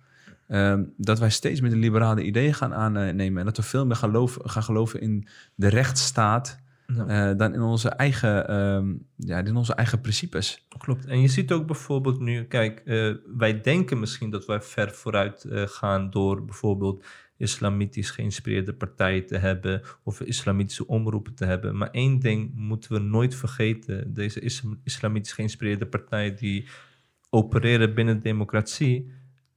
[0.48, 3.38] ehm, dat wij steeds meer de liberale ideeën gaan aannemen.
[3.38, 6.64] En dat we veel meer gaan geloven, gaan geloven in de rechtsstaat.
[6.94, 7.30] Ja.
[7.30, 10.66] eh, dan in onze eigen, ehm, ja, in onze eigen principes.
[10.78, 11.06] Klopt.
[11.06, 15.44] En je ziet ook bijvoorbeeld nu, kijk, eh, wij denken misschien dat wij ver vooruit
[15.44, 17.04] eh, gaan door bijvoorbeeld
[17.36, 21.76] islamitisch geïnspireerde partijen te hebben of islamitische omroepen te hebben.
[21.76, 26.68] Maar één ding moeten we nooit vergeten: deze islam- islamitisch geïnspireerde partijen die
[27.30, 29.12] opereren binnen democratie.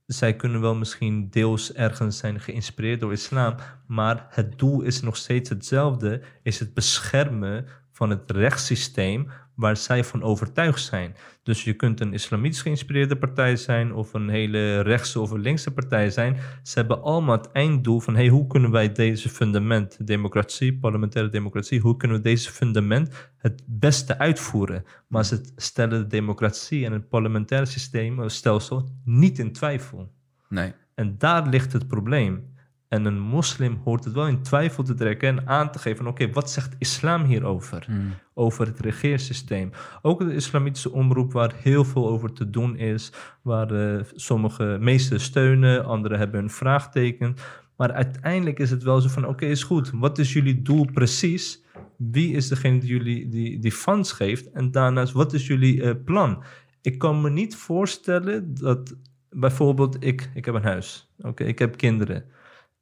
[0.05, 3.55] Zij kunnen wel misschien deels ergens zijn geïnspireerd door islam,
[3.88, 9.30] maar het doel is nog steeds hetzelfde: is het beschermen van het rechtssysteem
[9.60, 11.16] waar zij van overtuigd zijn.
[11.43, 15.72] Dus je kunt een islamitisch geïnspireerde partij zijn of een hele rechtse of een linkse
[15.72, 16.38] partij zijn.
[16.64, 21.80] Ze hebben allemaal het einddoel van hey, hoe kunnen wij deze fundament, democratie, parlementaire democratie,
[21.80, 24.84] hoe kunnen we deze fundament het beste uitvoeren?
[25.07, 30.12] Maar ze stellen de democratie en het parlementaire systeem, of stelsel, niet in twijfel.
[30.49, 30.74] Nee.
[30.95, 32.57] En daar ligt het probleem.
[32.90, 36.32] En een moslim hoort het wel in twijfel te trekken en aan te geven oké,
[36.32, 37.86] wat zegt islam hierover?
[37.90, 38.14] Mm.
[38.34, 39.72] Over het regeersysteem.
[40.02, 43.12] Ook de islamitische omroep waar heel veel over te doen is,
[43.42, 47.36] waar eh, sommige meesten steunen, anderen hebben een vraagteken.
[47.76, 49.92] Maar uiteindelijk is het wel zo van oké, is goed.
[49.94, 51.64] Wat is jullie doel precies?
[51.98, 54.52] Wie is degene die jullie die, die funds geeft?
[54.52, 56.44] En daarnaast, wat is jullie eh, plan?
[56.82, 58.96] Ik kan me niet voorstellen dat
[59.30, 61.14] bijvoorbeeld ik, ik heb een huis.
[61.18, 62.26] Oké, ik heb kinderen.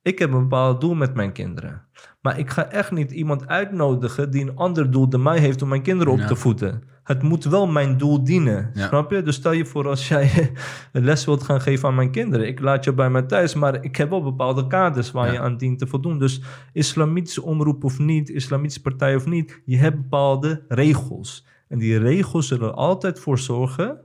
[0.08, 1.82] Ik heb een bepaald doel met mijn kinderen.
[2.22, 5.68] Maar ik ga echt niet iemand uitnodigen die een ander doel dan mij heeft om
[5.70, 6.28] mijn kinderen op Ja.
[6.28, 6.84] te voeden.
[7.04, 8.72] Het moet wel mijn doel dienen.
[8.74, 8.88] Ja.
[8.88, 9.22] Snap je?
[9.22, 10.52] Dus stel je voor als jij
[10.92, 12.48] een les wilt gaan geven aan mijn kinderen.
[12.48, 15.34] Ik laat je bij mij thuis, maar ik heb wel bepaalde kaders waar Ja.
[15.34, 16.20] je aan dient te voldoen.
[16.20, 16.42] Dus
[16.74, 21.46] islamitische omroep of niet, islamitische partij of niet, je hebt bepaalde regels.
[21.68, 24.02] En die regels zullen er altijd voor zorgen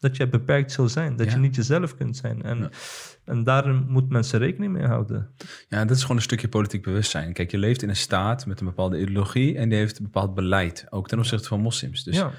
[0.00, 1.16] dat je beperkt zal zijn.
[1.16, 1.32] Dat Ja.
[1.32, 2.42] je niet jezelf kunt zijn.
[2.42, 2.70] En, Ja.
[3.24, 5.30] en daar moet mensen rekening mee houden.
[5.68, 7.32] Ja, dat is gewoon een stukje politiek bewustzijn.
[7.32, 10.34] Kijk, je leeft in een staat met een bepaalde ideologie en die heeft een bepaald
[10.34, 12.04] beleid, ook ten opzichte van moslims.
[12.04, 12.30] Dus ja.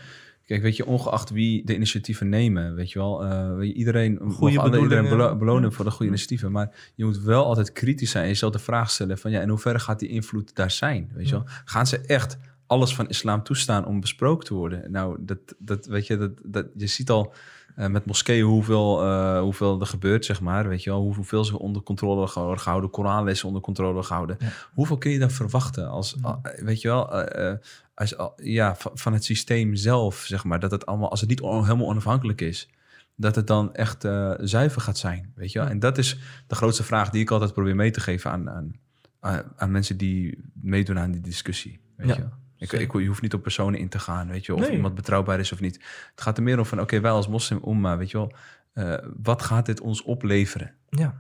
[0.46, 3.26] Kijk, weet je, ongeacht wie de initiatieven nemen, weet je wel,
[3.62, 7.46] je, iedereen Goede alle- iedereen belo- belonen voor de goede initiatieven, maar je moet wel
[7.46, 10.56] altijd kritisch zijn en jezelf de vraag stellen van ja, in hoeverre gaat die invloed
[10.56, 11.44] daar zijn, weet je wel?
[11.66, 12.38] Gaan ze echt
[12.70, 14.92] alles van islam toestaan om besproken te worden?
[14.92, 17.34] Nou, dat, dat weet je, dat, dat, je ziet al
[17.76, 21.44] eh, met moskeeën hoeveel, eh, hoeveel er gebeurt, zeg maar, weet je wel, hoe- hoeveel
[21.46, 24.36] ze onder controle worden gehouden, Koranlessen onder controle gehouden.
[24.40, 24.48] Ja.
[24.74, 27.58] Hoeveel kun je dan verwachten als, ah, weet je wel, eh, eh,
[27.94, 31.30] als, al- ja, van, van het systeem zelf, zeg maar, dat het allemaal, als het
[31.30, 32.70] niet on- helemaal onafhankelijk is,
[33.16, 35.68] dat het dan echt eh, zuiver gaat zijn, weet je wel.
[35.68, 35.74] Ja.
[35.74, 36.18] En dat is
[36.48, 38.72] de grootste vraag die ik altijd probeer mee te geven aan, aan,
[39.20, 42.32] aan, aan mensen die meedoen aan die discussie, weet je wel.
[42.60, 44.72] Ik, ik, je hoeft niet op personen in te gaan, weet je, of Nee.
[44.72, 45.76] iemand betrouwbaar is of niet.
[46.12, 48.34] Het gaat er meer om van, oké, wij als moslim umma, weet je wel,
[48.74, 48.94] eh,
[49.24, 50.74] wat gaat dit ons opleveren?
[50.90, 51.16] Ja.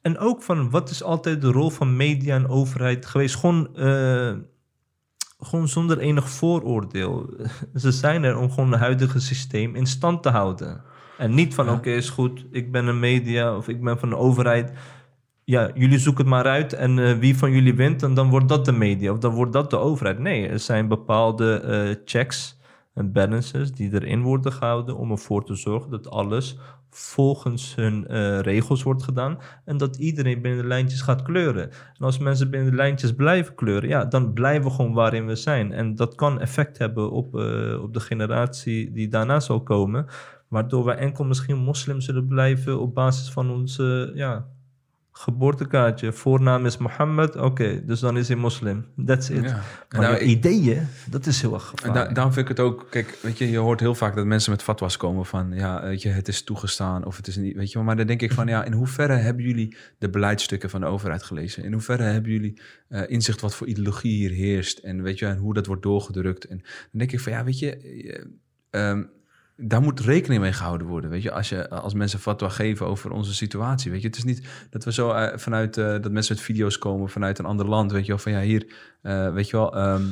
[0.00, 3.34] En ook van wat is altijd de rol van media en overheid geweest?
[3.36, 4.32] Gewoon, eh,
[5.38, 7.34] gewoon zonder enig vooroordeel.
[7.74, 10.82] Ze zijn er om gewoon het huidige systeem in stand te houden.
[11.18, 11.72] En niet van Ja.
[11.72, 14.72] oké, is goed, ik ben een media of ik ben van de overheid.
[15.44, 18.48] Ja, jullie zoeken het maar uit en eh, wie van jullie wint en dan wordt
[18.48, 20.18] dat de media of dan wordt dat de overheid.
[20.18, 22.60] Nee, er zijn bepaalde eh, checks
[22.94, 26.58] en balances die erin worden gehouden om ervoor te zorgen dat alles
[26.90, 31.70] volgens hun eh, regels wordt gedaan en dat iedereen binnen de lijntjes gaat kleuren.
[31.70, 35.36] En als mensen binnen de lijntjes blijven kleuren, ja, dan blijven we gewoon waarin we
[35.36, 35.72] zijn.
[35.72, 37.34] En dat kan effect hebben op,
[37.82, 40.06] op de generatie die daarna zal komen,
[40.48, 44.46] waardoor wij enkel misschien moslim zullen blijven op basis van onze ja,
[45.22, 46.12] geboortekaartje.
[46.12, 48.84] Voornaam is Mohammed, oké, dus dan is hij moslim.
[49.06, 49.42] That's it.
[49.44, 49.48] Ja.
[49.50, 52.06] En Maar nou, ik- ideeën, dat is heel erg En gevaarlijk.
[52.08, 54.50] da- daarom vind ik het ook, kijk, weet je, je hoort heel vaak dat mensen
[54.50, 57.68] met fatwas komen van, ja, weet je, het is toegestaan of het is niet, weet
[57.68, 57.84] je wel.
[57.86, 61.22] Maar dan denk ik van, ja, in hoeverre hebben jullie de beleidsstukken van de overheid
[61.22, 61.64] gelezen?
[61.64, 65.36] In hoeverre hebben jullie eh, inzicht wat voor ideologie hier heerst en weet je, en
[65.36, 66.44] hoe dat wordt doorgedrukt?
[66.44, 66.66] En dan
[66.98, 67.76] denk ik van, ja, weet je,
[68.70, 69.02] eh, ehm,
[69.56, 73.10] daar moet rekening mee gehouden worden, weet je, als, je, als mensen fatwa geven over
[73.10, 74.06] onze situatie, weet je.
[74.06, 77.38] Het is niet dat we zo eh, vanuit, eh, dat mensen met video's komen vanuit
[77.38, 78.66] een ander land, weet je wel, van ja, hier,
[79.02, 80.04] eh, weet je wel, ehm,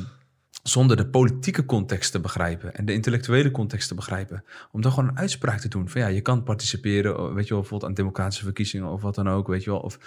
[0.63, 4.43] zonder de politieke context te begrijpen en de intellectuele context te begrijpen.
[4.71, 7.59] Om dan gewoon een uitspraak te doen van ja, je kan participeren, weet je wel,
[7.59, 9.79] bijvoorbeeld aan democratische verkiezingen of wat dan ook, weet je wel.
[9.79, 9.99] Of,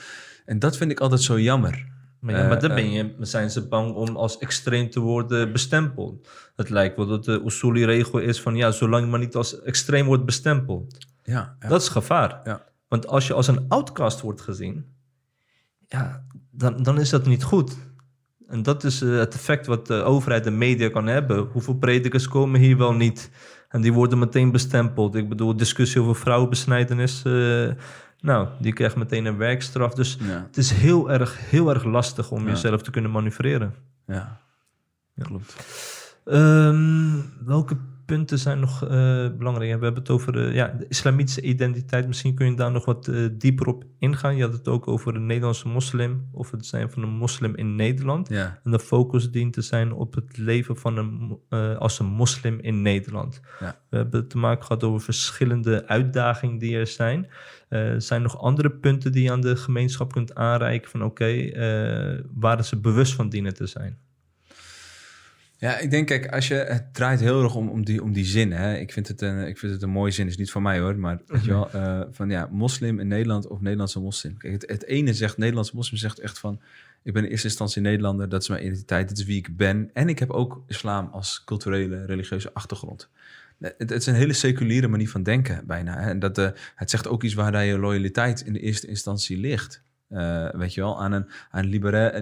[0.45, 1.93] en dat vind ik altijd zo jammer.
[2.25, 5.53] Maar, ja, maar dan eh, ben je, zijn ze bang om als extreem te worden
[5.53, 6.29] bestempeld.
[6.57, 10.07] Het lijkt wel dat de Usuli-regel is van ja, zolang je maar niet als extreem
[10.07, 11.07] wordt bestempeld.
[11.22, 11.68] Ja, ja.
[11.68, 12.41] Dat is gevaar.
[12.45, 12.64] Ja.
[12.89, 14.87] Want als je als een outcast wordt gezien,
[15.89, 17.77] ja, dan, dan is dat niet goed.
[18.47, 21.39] En dat is eh, het effect wat de overheid en media kan hebben.
[21.53, 23.31] Hoeveel predikers komen hier wel niet?
[23.68, 25.14] En die worden meteen bestempeld.
[25.14, 27.22] Ik bedoel, discussie over vrouwenbesnijdenis.
[27.25, 27.70] eh,
[28.25, 29.95] nou, die krijgt meteen een werkstraf.
[29.95, 32.51] Dus ja, het is heel erg, heel erg lastig om Ja.
[32.51, 33.75] jezelf te kunnen manoeuvreren.
[34.07, 34.41] ja.
[35.16, 35.25] Ja.
[35.25, 35.57] Klopt.
[36.25, 37.12] Ehm,
[37.45, 38.89] welke punten zijn nog eh,
[39.39, 39.79] belangrijk?
[39.79, 42.07] We hebben het over de, ja, de islamitische identiteit.
[42.07, 44.37] Misschien kun je daar nog wat eh, dieper op ingaan.
[44.37, 47.75] Je had het ook over een Nederlandse moslim of het zijn van een moslim in
[47.77, 48.29] Nederland.
[48.29, 48.61] ja.
[48.64, 52.59] En de focus dient te zijn op het leven van een, eh, als een moslim
[52.61, 53.41] in Nederland.
[53.61, 53.79] Ja.
[53.91, 57.29] We hebben te maken gehad over verschillende uitdagingen die er zijn.
[57.69, 61.25] Eh, Er zijn nog andere punten die je aan de gemeenschap kunt aanreiken van oké,
[61.25, 63.99] eh, waar ze bewust van dienen te zijn.
[65.57, 68.25] Ja, ik denk, kijk, als je, het draait heel erg om, om, die, om die
[68.25, 68.53] zin.
[68.53, 68.77] Hè?
[68.77, 70.99] Ik, vind het een, ik vind het een mooie zin, is niet van mij hoor,
[70.99, 74.37] maar weet je wel, eh, van ja, moslim in Nederland of Nederlandse moslim.
[74.37, 76.61] Kijk, het, het ene zegt, Nederlandse moslim zegt echt van,
[77.03, 79.91] ik ben in eerste instantie Nederlander, dat is mijn identiteit, dit is wie ik ben.
[79.93, 83.11] En ik heb ook islam als culturele, religieuze achtergrond.
[83.59, 85.97] Het, is een hele seculiere manier van denken bijna.
[85.97, 89.83] En dat, eh, het zegt ook iets waar je loyaliteit in de eerste instantie ligt.
[90.09, 91.65] Eh, weet je wel, aan een, aan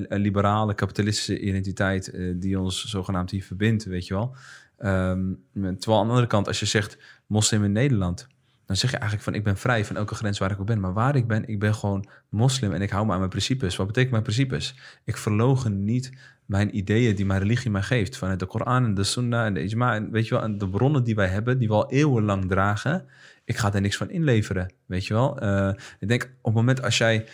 [0.09, 4.37] liberale kapitalistische identiteit eh, die ons zogenaamd hier verbindt, weet je wel.
[4.78, 8.26] Ehm, terwijl aan de andere kant, als je zegt moslim in Nederland,
[8.66, 10.80] dan zeg je eigenlijk van ik ben vrij van elke grens waar ik op ben.
[10.80, 13.76] Maar waar ik ben, ik ben gewoon moslim en ik hou me aan mijn principes.
[13.76, 14.74] Wat betekent mijn principes?
[15.05, 16.12] Ik verlogen niet
[16.53, 18.16] mijn ideeën die mijn religie mij geeft.
[18.16, 19.94] Vanuit de Koran en de Sunnah en de Ijma.
[19.94, 23.05] En weet je wel, en de bronnen die wij hebben, die we al eeuwenlang dragen.
[23.44, 25.38] Ik ga daar niks van inleveren, weet je wel.
[25.38, 27.26] Eh, ik denk op het moment als jij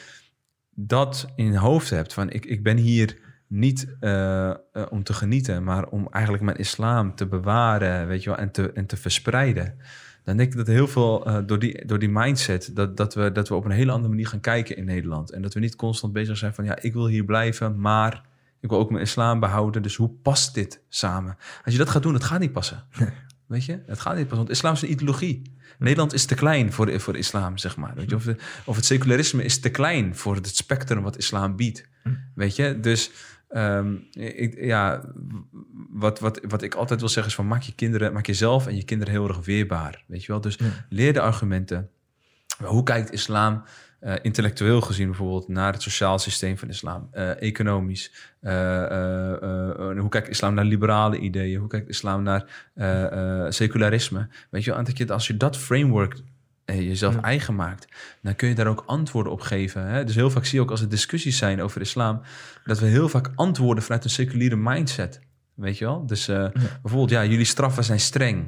[0.74, 4.56] dat in je hoofd hebt, van ik, ik ben hier niet eh, eh,
[4.90, 8.72] om te genieten, maar om eigenlijk mijn islam te bewaren, weet je wel, en te,
[8.72, 9.78] en te verspreiden.
[10.24, 13.48] Dan denk ik dat heel veel door, die, door die mindset, dat, dat, we, dat
[13.48, 15.30] we op een hele andere manier gaan kijken in Nederland.
[15.30, 18.27] En dat we niet constant bezig zijn van, ja, ik wil hier blijven, maar
[18.60, 19.82] ik wil ook mijn islam behouden.
[19.82, 21.36] Dus hoe past dit samen?
[21.64, 22.84] Als je dat gaat doen, het gaat niet passen.
[23.46, 25.42] Weet je, het gaat niet passen, want islam is een ideologie.
[25.78, 27.94] Nederland is te klein voor, voor islam, zeg maar.
[27.94, 28.16] Weet je?
[28.16, 31.88] Of, de- of het secularisme is te klein voor het spectrum wat islam biedt.
[32.34, 33.10] Weet je, dus
[33.48, 35.04] ehm, ik, ja,
[35.90, 38.76] wat, wat, wat ik altijd wil zeggen is van maak je kinderen, maak jezelf en
[38.76, 40.04] je kinderen heel erg weerbaar.
[40.06, 40.40] Weet je wel?
[40.40, 41.90] Dus leer de argumenten.
[42.64, 43.62] Hoe kijkt islam
[43.98, 48.12] eh, intellectueel gezien bijvoorbeeld naar het sociaal systeem van islam, eh, economisch.
[48.40, 51.58] eh, hoe kijkt islam naar liberale ideeën?
[51.58, 52.44] Hoe kijkt islam naar
[53.48, 54.28] secularisme?
[54.50, 56.16] Weet je wel, en dat je, als je dat framework
[56.64, 57.22] jezelf Ja.
[57.22, 57.86] eigen maakt,
[58.22, 59.86] dan kun je daar ook antwoorden op geven.
[59.86, 60.04] Hè?
[60.04, 62.20] Dus heel vaak zie je ook als er discussies zijn over islam,
[62.64, 65.20] dat we heel vaak antwoorden vanuit een seculiere mindset.
[65.54, 66.06] Weet je wel?
[66.06, 66.26] Dus
[66.82, 68.46] bijvoorbeeld, ja, jullie straffen zijn streng.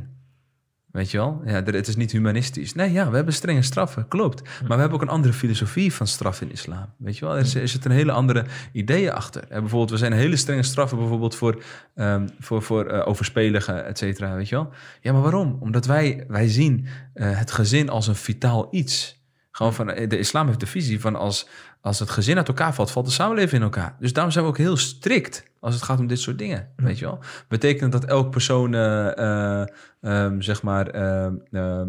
[0.92, 1.42] Weet je wel?
[1.44, 2.74] Ja, het is niet humanistisch.
[2.74, 4.42] Nee, ja, we hebben strenge straffen, klopt.
[4.42, 6.86] Maar we hebben ook een andere filosofie van straf in islam.
[6.98, 7.34] Weet je wel?
[7.34, 9.42] Er, is- er zitten een hele andere ideeën achter.
[9.48, 11.62] En bijvoorbeeld, we zijn hele strenge straffen bijvoorbeeld voor,
[11.94, 14.34] ehm, voor, voor eh, overspeligen, et cetera.
[14.34, 14.68] Weet je wel?
[15.00, 15.56] Ja, maar waarom?
[15.60, 19.19] Omdat wij, wij zien eh, het gezin als een vitaal iets.
[19.50, 21.48] Gewoon van, eh, de islam heeft de visie van als,
[21.80, 23.96] als het gezin uit elkaar valt, valt de samenleving in elkaar.
[23.98, 26.68] Dus daarom zijn we ook heel strikt als het gaat om dit soort dingen.
[26.76, 27.18] Weet je wel?
[27.48, 29.66] Betekent dat elk persoon, eh, eh,
[30.00, 31.88] ehm, zeg maar, ehm, ehm,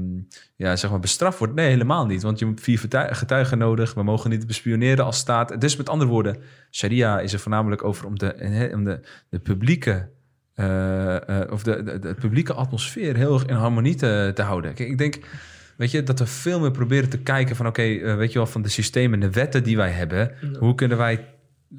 [0.56, 1.54] ja, zeg maar, bestraft wordt?
[1.54, 2.22] Nee, helemaal niet.
[2.22, 3.94] Want je hebt vier getuigen nodig.
[3.94, 5.62] We mogen niet bespioneren als staat.
[5.62, 6.38] Dus met andere woorden,
[6.72, 9.00] sharia is er voornamelijk over om de, om de,
[9.30, 10.10] de publieke
[11.50, 14.74] of de, de, de publieke atmosfeer heel erg in harmonie te, te houden.
[14.74, 15.20] Kijk, ik denk,
[15.82, 18.48] weet je, dat we veel meer proberen te kijken van, oké, eh, weet je wel,
[18.48, 21.26] van de systemen en de wetten die wij hebben, hoe kunnen wij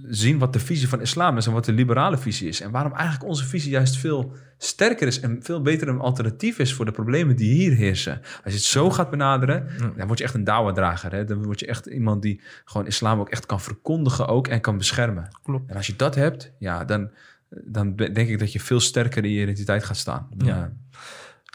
[0.09, 2.93] zien wat de visie van islam is en wat de liberale visie is en waarom
[2.93, 6.91] eigenlijk onze visie juist veel sterker is en veel beter een alternatief is voor de
[6.91, 8.21] problemen die hier heersen.
[8.21, 11.13] Als je het zo gaat benaderen, dan word je echt een dawa-drager.
[11.13, 11.25] Hè?
[11.25, 14.79] Dan word je echt iemand die gewoon islam ook echt kan verkondigen ook en kan
[14.79, 15.29] beschermen.
[15.43, 15.71] Klopt.
[15.71, 17.11] En als je dat hebt, ja, dan,
[17.49, 20.29] dan denk ik dat je veel sterker in je identiteit gaat staan.
[20.39, 20.73] Ja.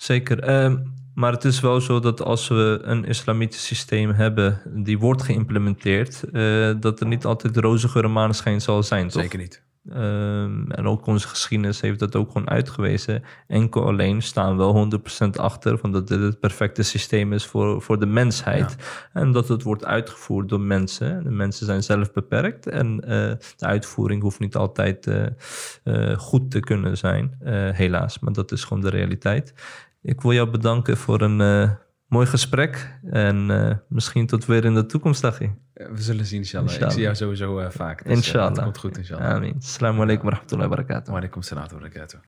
[0.01, 0.39] Zeker.
[0.39, 0.77] Ehm,
[1.17, 6.23] maar het is wel zo dat als we een islamitisch systeem hebben die wordt geïmplementeerd,
[6.23, 9.21] eh, dat er niet altijd en maneschijn zal zijn, toch?
[9.21, 9.65] Zeker niet.
[9.89, 13.23] Ehm, en ook onze geschiedenis heeft dat ook gewoon uitgewezen.
[13.47, 17.81] Enkel alleen staan we wel 100% achter van dat dit het perfecte systeem is voor,
[17.81, 18.75] voor de mensheid.
[19.13, 21.23] En dat het wordt uitgevoerd door mensen.
[21.23, 23.09] De mensen zijn zelf beperkt en eh,
[23.55, 27.37] de uitvoering hoeft niet altijd eh, goed te kunnen zijn,
[27.73, 28.19] helaas.
[28.19, 29.53] Maar dat is gewoon de realiteit.
[30.07, 31.71] Ik wil jou bedanken voor een eh,
[32.07, 35.55] mooi gesprek en eh, misschien tot weer in de toekomst, Dagie.
[35.73, 36.67] Eh, We zullen zien, inshallah.
[36.67, 36.89] Inshallah.
[36.89, 38.03] Ik zie jou sowieso vaak.
[38.03, 38.49] Dus, Inshallah.
[38.49, 39.33] het komt goed, inshallah.
[39.33, 39.55] Amin.
[39.57, 41.11] Assalamu alaikum wa rahmatullahi wa barakatuh.
[41.13, 42.19] Wa alaikum salam wa barakatuh.